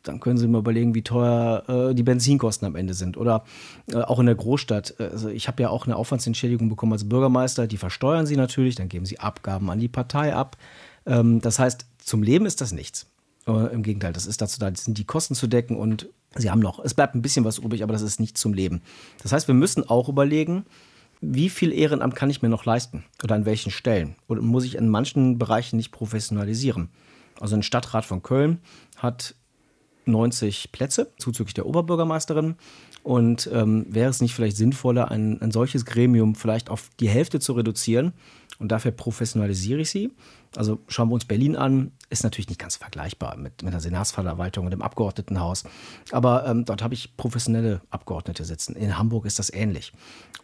dann 0.02 0.20
können 0.20 0.38
Sie 0.38 0.48
mal 0.48 0.61
überlegen, 0.61 0.94
wie 0.94 1.02
teuer 1.02 1.64
äh, 1.68 1.94
die 1.94 2.02
Benzinkosten 2.02 2.66
am 2.66 2.76
Ende 2.76 2.94
sind. 2.94 3.18
Oder 3.18 3.44
äh, 3.92 3.96
auch 3.98 4.20
in 4.20 4.26
der 4.26 4.37
Großstadt. 4.37 4.98
Also 4.98 5.28
ich 5.28 5.46
habe 5.46 5.62
ja 5.62 5.68
auch 5.68 5.85
eine 5.85 5.96
Aufwandsentschädigung 5.96 6.70
bekommen 6.70 6.94
als 6.94 7.07
Bürgermeister. 7.07 7.66
Die 7.66 7.76
versteuern 7.76 8.24
Sie 8.24 8.37
natürlich, 8.37 8.74
dann 8.74 8.88
geben 8.88 9.04
Sie 9.04 9.20
Abgaben 9.20 9.68
an 9.68 9.80
die 9.80 9.88
Partei 9.88 10.35
ab. 10.35 10.57
Ähm, 11.04 11.42
das 11.42 11.59
heißt, 11.59 11.85
zum 11.98 12.22
Leben 12.22 12.46
ist 12.46 12.62
das 12.62 12.72
nichts. 12.72 13.07
Äh, 13.46 13.74
Im 13.74 13.83
Gegenteil, 13.83 14.14
das 14.14 14.24
ist 14.24 14.40
dazu 14.40 14.59
da, 14.59 14.74
sind 14.74 14.96
die 14.96 15.04
Kosten 15.04 15.35
zu 15.35 15.46
decken 15.46 15.76
und 15.76 16.09
Sie 16.37 16.51
haben 16.51 16.61
noch, 16.61 16.85
es 16.85 16.94
bleibt 16.94 17.14
ein 17.14 17.23
bisschen 17.23 17.44
was 17.44 17.59
übrig, 17.59 17.83
aber 17.83 17.92
das 17.92 18.03
ist 18.03 18.20
nicht 18.20 18.37
zum 18.37 18.55
Leben. 18.55 18.83
Das 19.23 19.33
heißt, 19.33 19.49
wir 19.49 19.55
müssen 19.55 19.88
auch 19.88 20.09
überlegen, 20.09 20.64
wie 21.20 21.49
viel 21.49 21.73
Ehrenamt 21.73 22.16
kann 22.16 22.31
ich 22.31 22.42
mir 22.42 22.49
noch 22.49 22.64
leisten 22.64 23.05
oder 23.23 23.35
an 23.35 23.47
welchen 23.47 23.70
Stellen? 23.70 24.16
Und 24.27 24.42
muss 24.42 24.64
ich 24.64 24.77
in 24.77 24.88
manchen 24.88 25.38
Bereichen 25.38 25.77
nicht 25.77 25.92
professionalisieren? 25.92 26.90
Also 27.40 27.57
ein 27.57 27.62
Stadtrat 27.62 28.05
von 28.05 28.23
Köln 28.23 28.61
hat 28.99 29.35
90 30.07 30.73
Plätze, 30.73 31.12
zuzüglich 31.19 31.55
der 31.55 31.67
Oberbürgermeisterin. 31.67 32.57
Und 33.03 33.51
ähm, 33.53 33.87
wäre 33.88 34.11
es 34.11 34.21
nicht 34.21 34.35
vielleicht 34.35 34.57
sinnvoller, 34.57 35.11
ein, 35.11 35.40
ein 35.43 35.51
solches 35.51 35.85
Gremium 35.85 36.35
vielleicht 36.35 36.71
auf 36.71 36.90
die 37.01 37.09
Hälfte 37.09 37.40
zu 37.40 37.53
reduzieren? 37.53 38.12
Und 38.59 38.71
dafür 38.71 38.93
professionalisiere 38.93 39.81
ich 39.81 39.90
sie. 39.90 40.12
Also 40.57 40.79
schauen 40.87 41.09
wir 41.09 41.14
uns 41.14 41.25
Berlin 41.25 41.57
an, 41.57 41.93
ist 42.09 42.23
natürlich 42.23 42.49
nicht 42.49 42.61
ganz 42.61 42.77
vergleichbar 42.77 43.37
mit, 43.37 43.62
mit 43.62 43.73
der 43.73 43.81
Senatsverwaltung 43.81 44.64
und 44.64 44.71
dem 44.71 44.83
Abgeordnetenhaus. 44.83 45.64
Aber 46.12 46.47
ähm, 46.47 46.64
dort 46.64 46.83
habe 46.83 46.95
ich 46.95 47.17
professionelle 47.17 47.81
Abgeordnete 47.90 48.45
sitzen. 48.45 48.77
In 48.77 48.97
Hamburg 48.97 49.27
ist 49.27 49.38
das 49.38 49.53
ähnlich. 49.53 49.93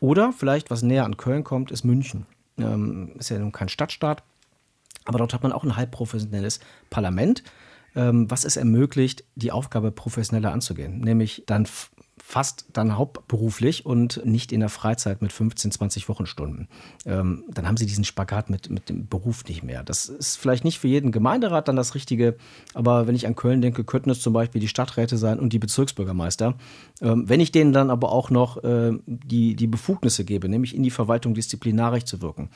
Oder 0.00 0.32
vielleicht, 0.32 0.70
was 0.70 0.82
näher 0.82 1.04
an 1.04 1.16
Köln 1.16 1.44
kommt, 1.44 1.70
ist 1.70 1.84
München. 1.84 2.26
Ähm, 2.58 3.12
ist 3.18 3.30
ja 3.30 3.38
nun 3.38 3.52
kein 3.52 3.68
Stadtstaat. 3.68 4.24
Aber 5.04 5.18
dort 5.18 5.32
hat 5.32 5.42
man 5.42 5.52
auch 5.52 5.64
ein 5.64 5.76
halbprofessionelles 5.76 6.60
Parlament, 6.90 7.42
was 7.94 8.44
es 8.44 8.56
ermöglicht, 8.56 9.24
die 9.34 9.52
Aufgabe 9.52 9.90
professioneller 9.90 10.52
anzugehen. 10.52 11.00
Nämlich 11.00 11.44
dann 11.46 11.66
fast 12.30 12.66
dann 12.72 12.96
hauptberuflich 12.96 13.84
und 13.84 14.24
nicht 14.24 14.52
in 14.52 14.60
der 14.60 14.68
Freizeit 14.68 15.20
mit 15.20 15.32
15, 15.32 15.72
20 15.72 16.08
Wochenstunden. 16.08 16.68
Ähm, 17.04 17.42
dann 17.48 17.66
haben 17.66 17.76
sie 17.76 17.86
diesen 17.86 18.04
Spagat 18.04 18.50
mit, 18.50 18.70
mit 18.70 18.88
dem 18.88 19.08
Beruf 19.08 19.44
nicht 19.46 19.64
mehr. 19.64 19.82
Das 19.82 20.08
ist 20.08 20.36
vielleicht 20.36 20.62
nicht 20.62 20.78
für 20.78 20.86
jeden 20.86 21.10
Gemeinderat 21.10 21.66
dann 21.66 21.74
das 21.74 21.96
Richtige, 21.96 22.36
aber 22.72 23.08
wenn 23.08 23.16
ich 23.16 23.26
an 23.26 23.34
Köln 23.34 23.60
denke, 23.62 23.82
könnten 23.82 24.10
es 24.10 24.20
zum 24.20 24.32
Beispiel 24.32 24.60
die 24.60 24.68
Stadträte 24.68 25.16
sein 25.16 25.40
und 25.40 25.52
die 25.52 25.58
Bezirksbürgermeister. 25.58 26.54
Ähm, 27.00 27.28
wenn 27.28 27.40
ich 27.40 27.50
denen 27.50 27.72
dann 27.72 27.90
aber 27.90 28.12
auch 28.12 28.30
noch 28.30 28.62
äh, 28.62 28.92
die, 29.06 29.56
die 29.56 29.66
Befugnisse 29.66 30.24
gebe, 30.24 30.48
nämlich 30.48 30.76
in 30.76 30.84
die 30.84 30.92
Verwaltung 30.92 31.34
disziplinarisch 31.34 32.04
zu 32.04 32.22
wirken. 32.22 32.50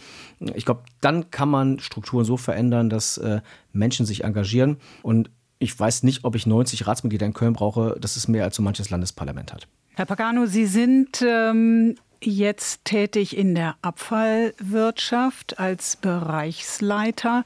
Ich 0.54 0.66
glaube, 0.66 0.84
dann 1.00 1.32
kann 1.32 1.48
man 1.48 1.80
Strukturen 1.80 2.24
so 2.24 2.36
verändern, 2.36 2.90
dass 2.90 3.18
äh, 3.18 3.40
Menschen 3.72 4.06
sich 4.06 4.22
engagieren 4.22 4.76
und 5.02 5.30
ich 5.64 5.78
weiß 5.78 6.02
nicht, 6.02 6.24
ob 6.24 6.36
ich 6.36 6.46
90 6.46 6.86
Ratsmitglieder 6.86 7.26
in 7.26 7.32
Köln 7.32 7.54
brauche. 7.54 7.96
Das 8.00 8.16
ist 8.16 8.28
mehr 8.28 8.44
als 8.44 8.56
so 8.56 8.62
manches 8.62 8.90
Landesparlament 8.90 9.52
hat. 9.52 9.66
Herr 9.94 10.06
Pagano, 10.06 10.46
Sie 10.46 10.66
sind 10.66 11.22
ähm, 11.22 11.96
jetzt 12.20 12.84
tätig 12.84 13.36
in 13.36 13.54
der 13.54 13.76
Abfallwirtschaft 13.82 15.58
als 15.58 15.96
Bereichsleiter. 15.96 17.44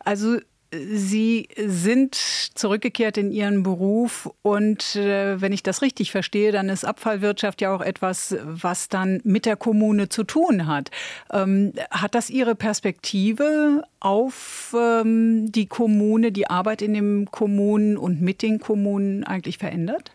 Also 0.00 0.38
Sie 0.74 1.48
sind 1.56 2.14
zurückgekehrt 2.14 3.18
in 3.18 3.30
Ihren 3.30 3.62
Beruf 3.62 4.30
und 4.40 4.96
äh, 4.96 5.38
wenn 5.38 5.52
ich 5.52 5.62
das 5.62 5.82
richtig 5.82 6.10
verstehe, 6.10 6.50
dann 6.50 6.70
ist 6.70 6.84
Abfallwirtschaft 6.84 7.60
ja 7.60 7.74
auch 7.74 7.82
etwas, 7.82 8.36
was 8.42 8.88
dann 8.88 9.20
mit 9.22 9.44
der 9.44 9.56
Kommune 9.56 10.08
zu 10.08 10.24
tun 10.24 10.66
hat. 10.66 10.90
Ähm, 11.30 11.74
hat 11.90 12.14
das 12.14 12.30
Ihre 12.30 12.54
Perspektive 12.54 13.84
auf 14.00 14.74
ähm, 14.78 15.52
die 15.52 15.66
Kommune, 15.66 16.32
die 16.32 16.48
Arbeit 16.48 16.80
in 16.80 16.94
den 16.94 17.26
Kommunen 17.30 17.98
und 17.98 18.22
mit 18.22 18.40
den 18.40 18.58
Kommunen 18.58 19.24
eigentlich 19.24 19.58
verändert? 19.58 20.10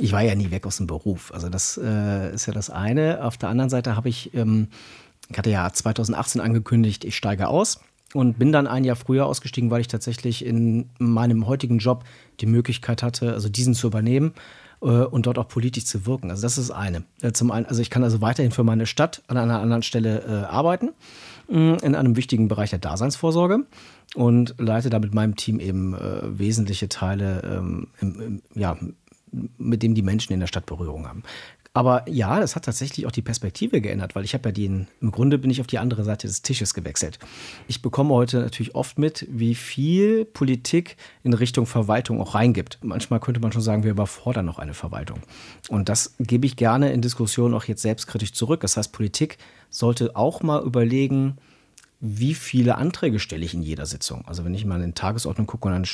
Ich 0.00 0.10
war 0.10 0.22
ja 0.22 0.34
nie 0.34 0.50
weg 0.50 0.66
aus 0.66 0.78
dem 0.78 0.88
Beruf. 0.88 1.32
Also 1.32 1.48
das 1.48 1.78
äh, 1.80 2.34
ist 2.34 2.46
ja 2.46 2.52
das 2.52 2.68
eine. 2.68 3.24
Auf 3.24 3.36
der 3.36 3.48
anderen 3.48 3.70
Seite 3.70 3.94
habe 3.94 4.08
ich, 4.08 4.34
ähm, 4.34 4.68
ich 5.28 5.38
hatte 5.38 5.50
ja 5.50 5.72
2018 5.72 6.40
angekündigt, 6.40 7.04
ich 7.04 7.16
steige 7.16 7.46
aus 7.46 7.78
und 8.14 8.38
bin 8.38 8.52
dann 8.52 8.66
ein 8.66 8.84
Jahr 8.84 8.96
früher 8.96 9.26
ausgestiegen, 9.26 9.70
weil 9.70 9.80
ich 9.80 9.88
tatsächlich 9.88 10.44
in 10.44 10.90
meinem 10.98 11.46
heutigen 11.46 11.78
Job 11.78 12.04
die 12.40 12.46
Möglichkeit 12.46 13.02
hatte, 13.02 13.32
also 13.32 13.48
diesen 13.48 13.74
zu 13.74 13.86
übernehmen 13.86 14.32
äh, 14.82 14.86
und 14.86 15.26
dort 15.26 15.38
auch 15.38 15.48
politisch 15.48 15.86
zu 15.86 16.06
wirken. 16.06 16.30
Also 16.30 16.42
das 16.42 16.58
ist 16.58 16.70
eine. 16.70 17.04
Äh, 17.22 17.32
zum 17.32 17.50
einen, 17.50 17.66
also 17.66 17.80
ich 17.80 17.90
kann 17.90 18.04
also 18.04 18.20
weiterhin 18.20 18.52
für 18.52 18.64
meine 18.64 18.86
Stadt 18.86 19.22
an 19.28 19.36
einer 19.36 19.60
anderen 19.60 19.82
Stelle 19.82 20.22
äh, 20.22 20.44
arbeiten, 20.44 20.90
äh, 21.48 21.76
in 21.84 21.94
einem 21.94 22.16
wichtigen 22.16 22.48
Bereich 22.48 22.70
der 22.70 22.78
Daseinsvorsorge 22.78 23.66
und 24.14 24.54
leite 24.58 24.90
da 24.90 24.98
mit 24.98 25.14
meinem 25.14 25.36
Team 25.36 25.60
eben 25.60 25.94
äh, 25.94 26.38
wesentliche 26.38 26.88
Teile, 26.88 27.42
ähm, 27.44 27.88
im, 28.00 28.20
im, 28.20 28.42
ja, 28.54 28.76
mit 29.56 29.82
dem 29.82 29.94
die 29.94 30.02
Menschen 30.02 30.34
in 30.34 30.40
der 30.40 30.46
Stadt 30.46 30.66
Berührung 30.66 31.08
haben. 31.08 31.22
Aber 31.74 32.06
ja, 32.06 32.38
das 32.38 32.54
hat 32.54 32.66
tatsächlich 32.66 33.06
auch 33.06 33.12
die 33.12 33.22
Perspektive 33.22 33.80
geändert, 33.80 34.14
weil 34.14 34.24
ich 34.24 34.34
habe 34.34 34.50
ja 34.50 34.52
den, 34.52 34.88
im 35.00 35.10
Grunde 35.10 35.38
bin 35.38 35.50
ich 35.50 35.60
auf 35.62 35.66
die 35.66 35.78
andere 35.78 36.04
Seite 36.04 36.26
des 36.26 36.42
Tisches 36.42 36.74
gewechselt. 36.74 37.18
Ich 37.66 37.80
bekomme 37.80 38.12
heute 38.12 38.40
natürlich 38.40 38.74
oft 38.74 38.98
mit, 38.98 39.26
wie 39.30 39.54
viel 39.54 40.26
Politik 40.26 40.98
in 41.22 41.32
Richtung 41.32 41.64
Verwaltung 41.64 42.20
auch 42.20 42.34
reingibt. 42.34 42.78
Manchmal 42.82 43.20
könnte 43.20 43.40
man 43.40 43.52
schon 43.52 43.62
sagen, 43.62 43.84
wir 43.84 43.90
überfordern 43.90 44.44
noch 44.44 44.58
eine 44.58 44.74
Verwaltung. 44.74 45.20
Und 45.70 45.88
das 45.88 46.14
gebe 46.18 46.44
ich 46.44 46.56
gerne 46.56 46.92
in 46.92 47.00
Diskussionen 47.00 47.54
auch 47.54 47.64
jetzt 47.64 47.82
selbstkritisch 47.82 48.34
zurück. 48.34 48.60
Das 48.60 48.76
heißt, 48.76 48.92
Politik 48.92 49.38
sollte 49.70 50.14
auch 50.14 50.42
mal 50.42 50.62
überlegen, 50.62 51.38
wie 52.00 52.34
viele 52.34 52.76
Anträge 52.76 53.18
stelle 53.18 53.46
ich 53.46 53.54
in 53.54 53.62
jeder 53.62 53.86
Sitzung. 53.86 54.24
Also 54.26 54.44
wenn 54.44 54.52
ich 54.52 54.66
mal 54.66 54.74
in 54.74 54.82
den 54.82 54.94
Tagesordnung 54.94 55.46
gucke 55.46 55.68
und 55.68 55.72
dann 55.72 55.84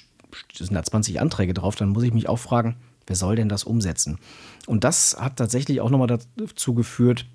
sind 0.52 0.74
da 0.74 0.82
20 0.82 1.20
Anträge 1.20 1.54
drauf, 1.54 1.76
dann 1.76 1.90
muss 1.90 2.02
ich 2.02 2.12
mich 2.12 2.28
auch 2.28 2.38
fragen, 2.38 2.74
Wer 3.08 3.16
soll 3.16 3.36
denn 3.36 3.48
das 3.48 3.64
umsetzen? 3.64 4.18
Und 4.66 4.84
das 4.84 5.16
hat 5.18 5.36
tatsächlich 5.36 5.80
auch 5.80 5.90
nochmal 5.90 6.18
dazu 6.36 6.74
geführt, 6.74 7.26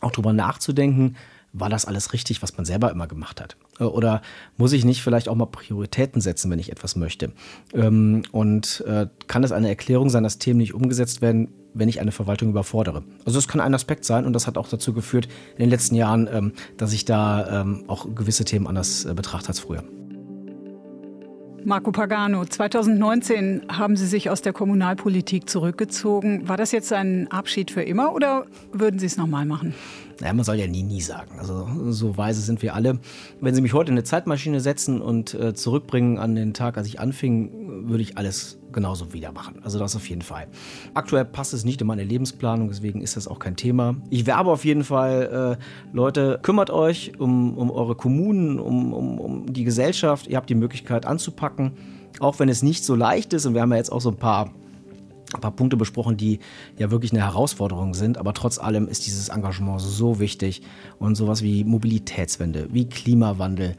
auch 0.00 0.10
darüber 0.10 0.32
nachzudenken, 0.32 1.16
war 1.52 1.68
das 1.68 1.84
alles 1.84 2.12
richtig, 2.14 2.42
was 2.42 2.56
man 2.56 2.64
selber 2.64 2.90
immer 2.90 3.06
gemacht 3.06 3.40
hat? 3.40 3.56
Oder 3.78 4.22
muss 4.56 4.72
ich 4.72 4.84
nicht 4.84 5.02
vielleicht 5.02 5.28
auch 5.28 5.34
mal 5.34 5.46
Prioritäten 5.46 6.20
setzen, 6.20 6.50
wenn 6.50 6.58
ich 6.58 6.72
etwas 6.72 6.96
möchte? 6.96 7.32
Ähm, 7.74 8.22
und 8.32 8.82
äh, 8.86 9.06
kann 9.26 9.44
es 9.44 9.52
eine 9.52 9.68
Erklärung 9.68 10.08
sein, 10.08 10.22
dass 10.22 10.38
Themen 10.38 10.58
nicht 10.58 10.72
umgesetzt 10.72 11.20
werden, 11.20 11.48
wenn 11.74 11.88
ich 11.88 12.00
eine 12.00 12.12
Verwaltung 12.12 12.48
überfordere? 12.48 13.02
Also 13.26 13.38
das 13.38 13.48
kann 13.48 13.60
ein 13.60 13.74
Aspekt 13.74 14.04
sein 14.04 14.24
und 14.24 14.32
das 14.32 14.46
hat 14.46 14.56
auch 14.56 14.68
dazu 14.68 14.94
geführt 14.94 15.28
in 15.52 15.60
den 15.60 15.70
letzten 15.70 15.94
Jahren, 15.94 16.28
ähm, 16.32 16.52
dass 16.78 16.94
ich 16.94 17.04
da 17.04 17.60
ähm, 17.60 17.84
auch 17.86 18.14
gewisse 18.14 18.46
Themen 18.46 18.66
anders 18.66 19.04
äh, 19.04 19.12
betrachte 19.12 19.48
als 19.48 19.60
früher. 19.60 19.84
Marco 21.64 21.92
Pagano, 21.92 22.44
2019 22.44 23.62
haben 23.68 23.96
Sie 23.96 24.06
sich 24.06 24.30
aus 24.30 24.42
der 24.42 24.52
Kommunalpolitik 24.52 25.48
zurückgezogen. 25.48 26.48
War 26.48 26.56
das 26.56 26.72
jetzt 26.72 26.92
ein 26.92 27.30
Abschied 27.30 27.70
für 27.70 27.82
immer 27.82 28.14
oder 28.14 28.46
würden 28.72 28.98
Sie 28.98 29.06
es 29.06 29.16
nochmal 29.16 29.46
machen? 29.46 29.74
Naja, 30.20 30.34
man 30.34 30.44
soll 30.44 30.56
ja 30.56 30.66
nie, 30.66 30.82
nie 30.82 31.00
sagen. 31.00 31.38
Also 31.38 31.68
so 31.90 32.16
weise 32.16 32.40
sind 32.40 32.62
wir 32.62 32.74
alle. 32.74 32.98
Wenn 33.40 33.54
Sie 33.54 33.60
mich 33.60 33.72
heute 33.74 33.90
in 33.90 33.94
eine 33.94 34.04
Zeitmaschine 34.04 34.60
setzen 34.60 35.00
und 35.00 35.34
äh, 35.34 35.54
zurückbringen 35.54 36.18
an 36.18 36.34
den 36.34 36.54
Tag, 36.54 36.76
als 36.76 36.86
ich 36.88 37.00
anfing, 37.00 37.61
würde 37.88 38.02
ich 38.02 38.18
alles 38.18 38.58
genauso 38.72 39.12
wieder 39.12 39.32
machen. 39.32 39.60
Also 39.62 39.78
das 39.78 39.94
auf 39.96 40.08
jeden 40.08 40.22
Fall. 40.22 40.48
Aktuell 40.94 41.24
passt 41.24 41.52
es 41.52 41.64
nicht 41.64 41.80
in 41.80 41.86
meine 41.86 42.04
Lebensplanung, 42.04 42.68
deswegen 42.68 43.00
ist 43.00 43.16
das 43.16 43.28
auch 43.28 43.38
kein 43.38 43.56
Thema. 43.56 43.96
Ich 44.10 44.26
werbe 44.26 44.50
auf 44.50 44.64
jeden 44.64 44.84
Fall, 44.84 45.58
äh, 45.60 45.94
Leute, 45.94 46.38
kümmert 46.42 46.70
euch 46.70 47.12
um, 47.18 47.56
um 47.56 47.70
eure 47.70 47.94
Kommunen, 47.94 48.58
um, 48.58 48.92
um, 48.92 49.18
um 49.18 49.52
die 49.52 49.64
Gesellschaft. 49.64 50.26
Ihr 50.26 50.36
habt 50.36 50.50
die 50.50 50.54
Möglichkeit 50.54 51.06
anzupacken, 51.06 51.72
auch 52.20 52.38
wenn 52.38 52.48
es 52.48 52.62
nicht 52.62 52.84
so 52.84 52.94
leicht 52.94 53.32
ist. 53.32 53.46
Und 53.46 53.54
wir 53.54 53.62
haben 53.62 53.70
ja 53.70 53.78
jetzt 53.78 53.92
auch 53.92 54.00
so 54.00 54.10
ein 54.10 54.16
paar 54.16 54.50
ein 55.34 55.40
paar 55.40 55.52
Punkte 55.52 55.76
besprochen, 55.76 56.16
die 56.16 56.40
ja 56.78 56.90
wirklich 56.90 57.12
eine 57.12 57.22
Herausforderung 57.22 57.94
sind. 57.94 58.18
Aber 58.18 58.34
trotz 58.34 58.58
allem 58.58 58.88
ist 58.88 59.06
dieses 59.06 59.28
Engagement 59.28 59.80
so 59.80 60.18
wichtig. 60.20 60.62
Und 60.98 61.14
sowas 61.14 61.42
wie 61.42 61.64
Mobilitätswende, 61.64 62.68
wie 62.70 62.88
Klimawandel, 62.88 63.76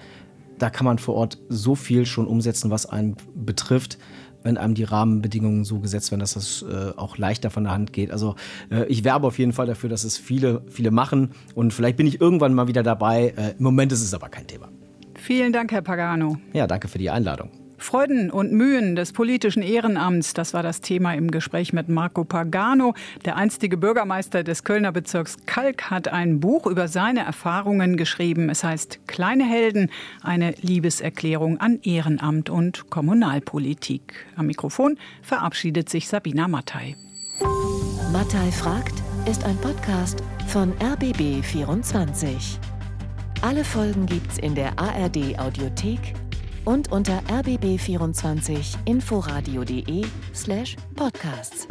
da 0.58 0.70
kann 0.70 0.86
man 0.86 0.98
vor 0.98 1.16
Ort 1.16 1.39
so 1.50 1.76
viel 1.76 2.06
schon 2.06 2.28
umsetzen, 2.28 2.72
was 2.72 2.86
einen 2.86 3.16
betrifft 3.36 3.98
wenn 4.44 4.58
einem 4.58 4.76
die 4.76 4.84
Rahmenbedingungen 4.84 5.63
so 5.63 5.80
gesetzt 5.80 6.12
werden, 6.12 6.20
dass 6.20 6.34
das 6.34 6.63
äh, 6.63 6.92
auch 6.98 7.18
leichter 7.18 7.50
von 7.50 7.63
der 7.63 7.74
Hand 7.74 7.94
geht. 7.94 8.12
Also 8.12 8.36
äh, 8.70 8.86
ich 8.86 9.04
werbe 9.04 9.26
auf 9.28 9.39
jeden 9.39 9.54
Fall 9.54 9.66
dafür, 9.66 9.89
dass 9.89 10.04
es 10.04 10.18
viele, 10.18 10.63
viele 10.68 10.92
machen 10.92 11.32
und 11.56 11.74
vielleicht 11.74 11.98
bin 11.98 12.08
ich 12.08 12.22
irgendwann 12.22 12.54
mal 12.54 12.68
wieder 12.68 12.84
dabei. 12.84 13.34
Äh, 13.36 13.52
Im 13.58 13.63
Moment 13.63 13.92
ist 13.92 14.04
es 14.04 14.13
aber 14.13 14.30
kein 14.30 14.46
Thema. 14.46 14.70
Vielen 15.16 15.54
Dank, 15.54 15.72
Herr 15.72 15.82
Pagano. 15.82 16.38
Ja, 16.52 16.68
danke 16.68 16.88
für 16.88 16.98
die 16.98 17.10
Einladung. 17.10 17.62
Freuden 17.84 18.32
und 18.32 18.54
Mühen 18.54 18.96
des 18.96 19.12
politischen 19.12 19.62
Ehrenamts, 19.62 20.34
das 20.34 20.54
war 20.54 20.63
das 20.63 20.80
Thema 20.80 21.13
im 21.13 21.30
Gespräch 21.30 21.74
mit 21.74 21.89
Marco 21.89 22.24
Pagano. 22.24 22.93
Der 23.26 23.36
einstige 23.36 23.76
Bürgermeister 23.76 24.43
des 24.43 24.63
Kölner 24.63 24.93
Bezirks 24.93 25.38
Kalk 25.46 25.91
hat 25.91 26.08
ein 26.08 26.39
Buch 26.39 26.65
über 26.65 26.88
seine 26.88 27.26
Erfahrungen 27.26 27.98
geschrieben. 27.98 28.50
Es 28.50 28.63
heißt 28.63 29.06
Kleine 29.08 29.43
Helden, 29.43 29.91
eine 30.22 30.56
Liebeserklärung 30.62 31.60
an 31.60 31.80
Ehrenamt 31.84 32.50
und 32.50 32.89
Kommunalpolitik. 32.89 34.26
Am 34.38 34.48
Mikrofon 34.48 34.98
verabschiedet 35.22 35.89
sich 35.89 36.08
Sabina 36.08 36.48
Mattei. 36.48 36.96
Mattei 38.13 38.50
fragt 38.52 38.96
ist 39.30 39.43
ein 39.43 39.58
Podcast 39.58 40.24
von 40.48 40.72
RBB 40.82 41.43
24. 41.43 42.60
Alle 43.41 43.65
Folgen 43.65 44.06
gibt's 44.06 44.38
in 44.38 44.56
der 44.56 44.80
ARD 44.80 45.38
Audiothek 45.38 46.13
und 46.65 46.91
unter 46.91 47.21
rbb24inforadio.de 47.23 50.06
slash 50.34 50.76
podcasts. 50.95 51.67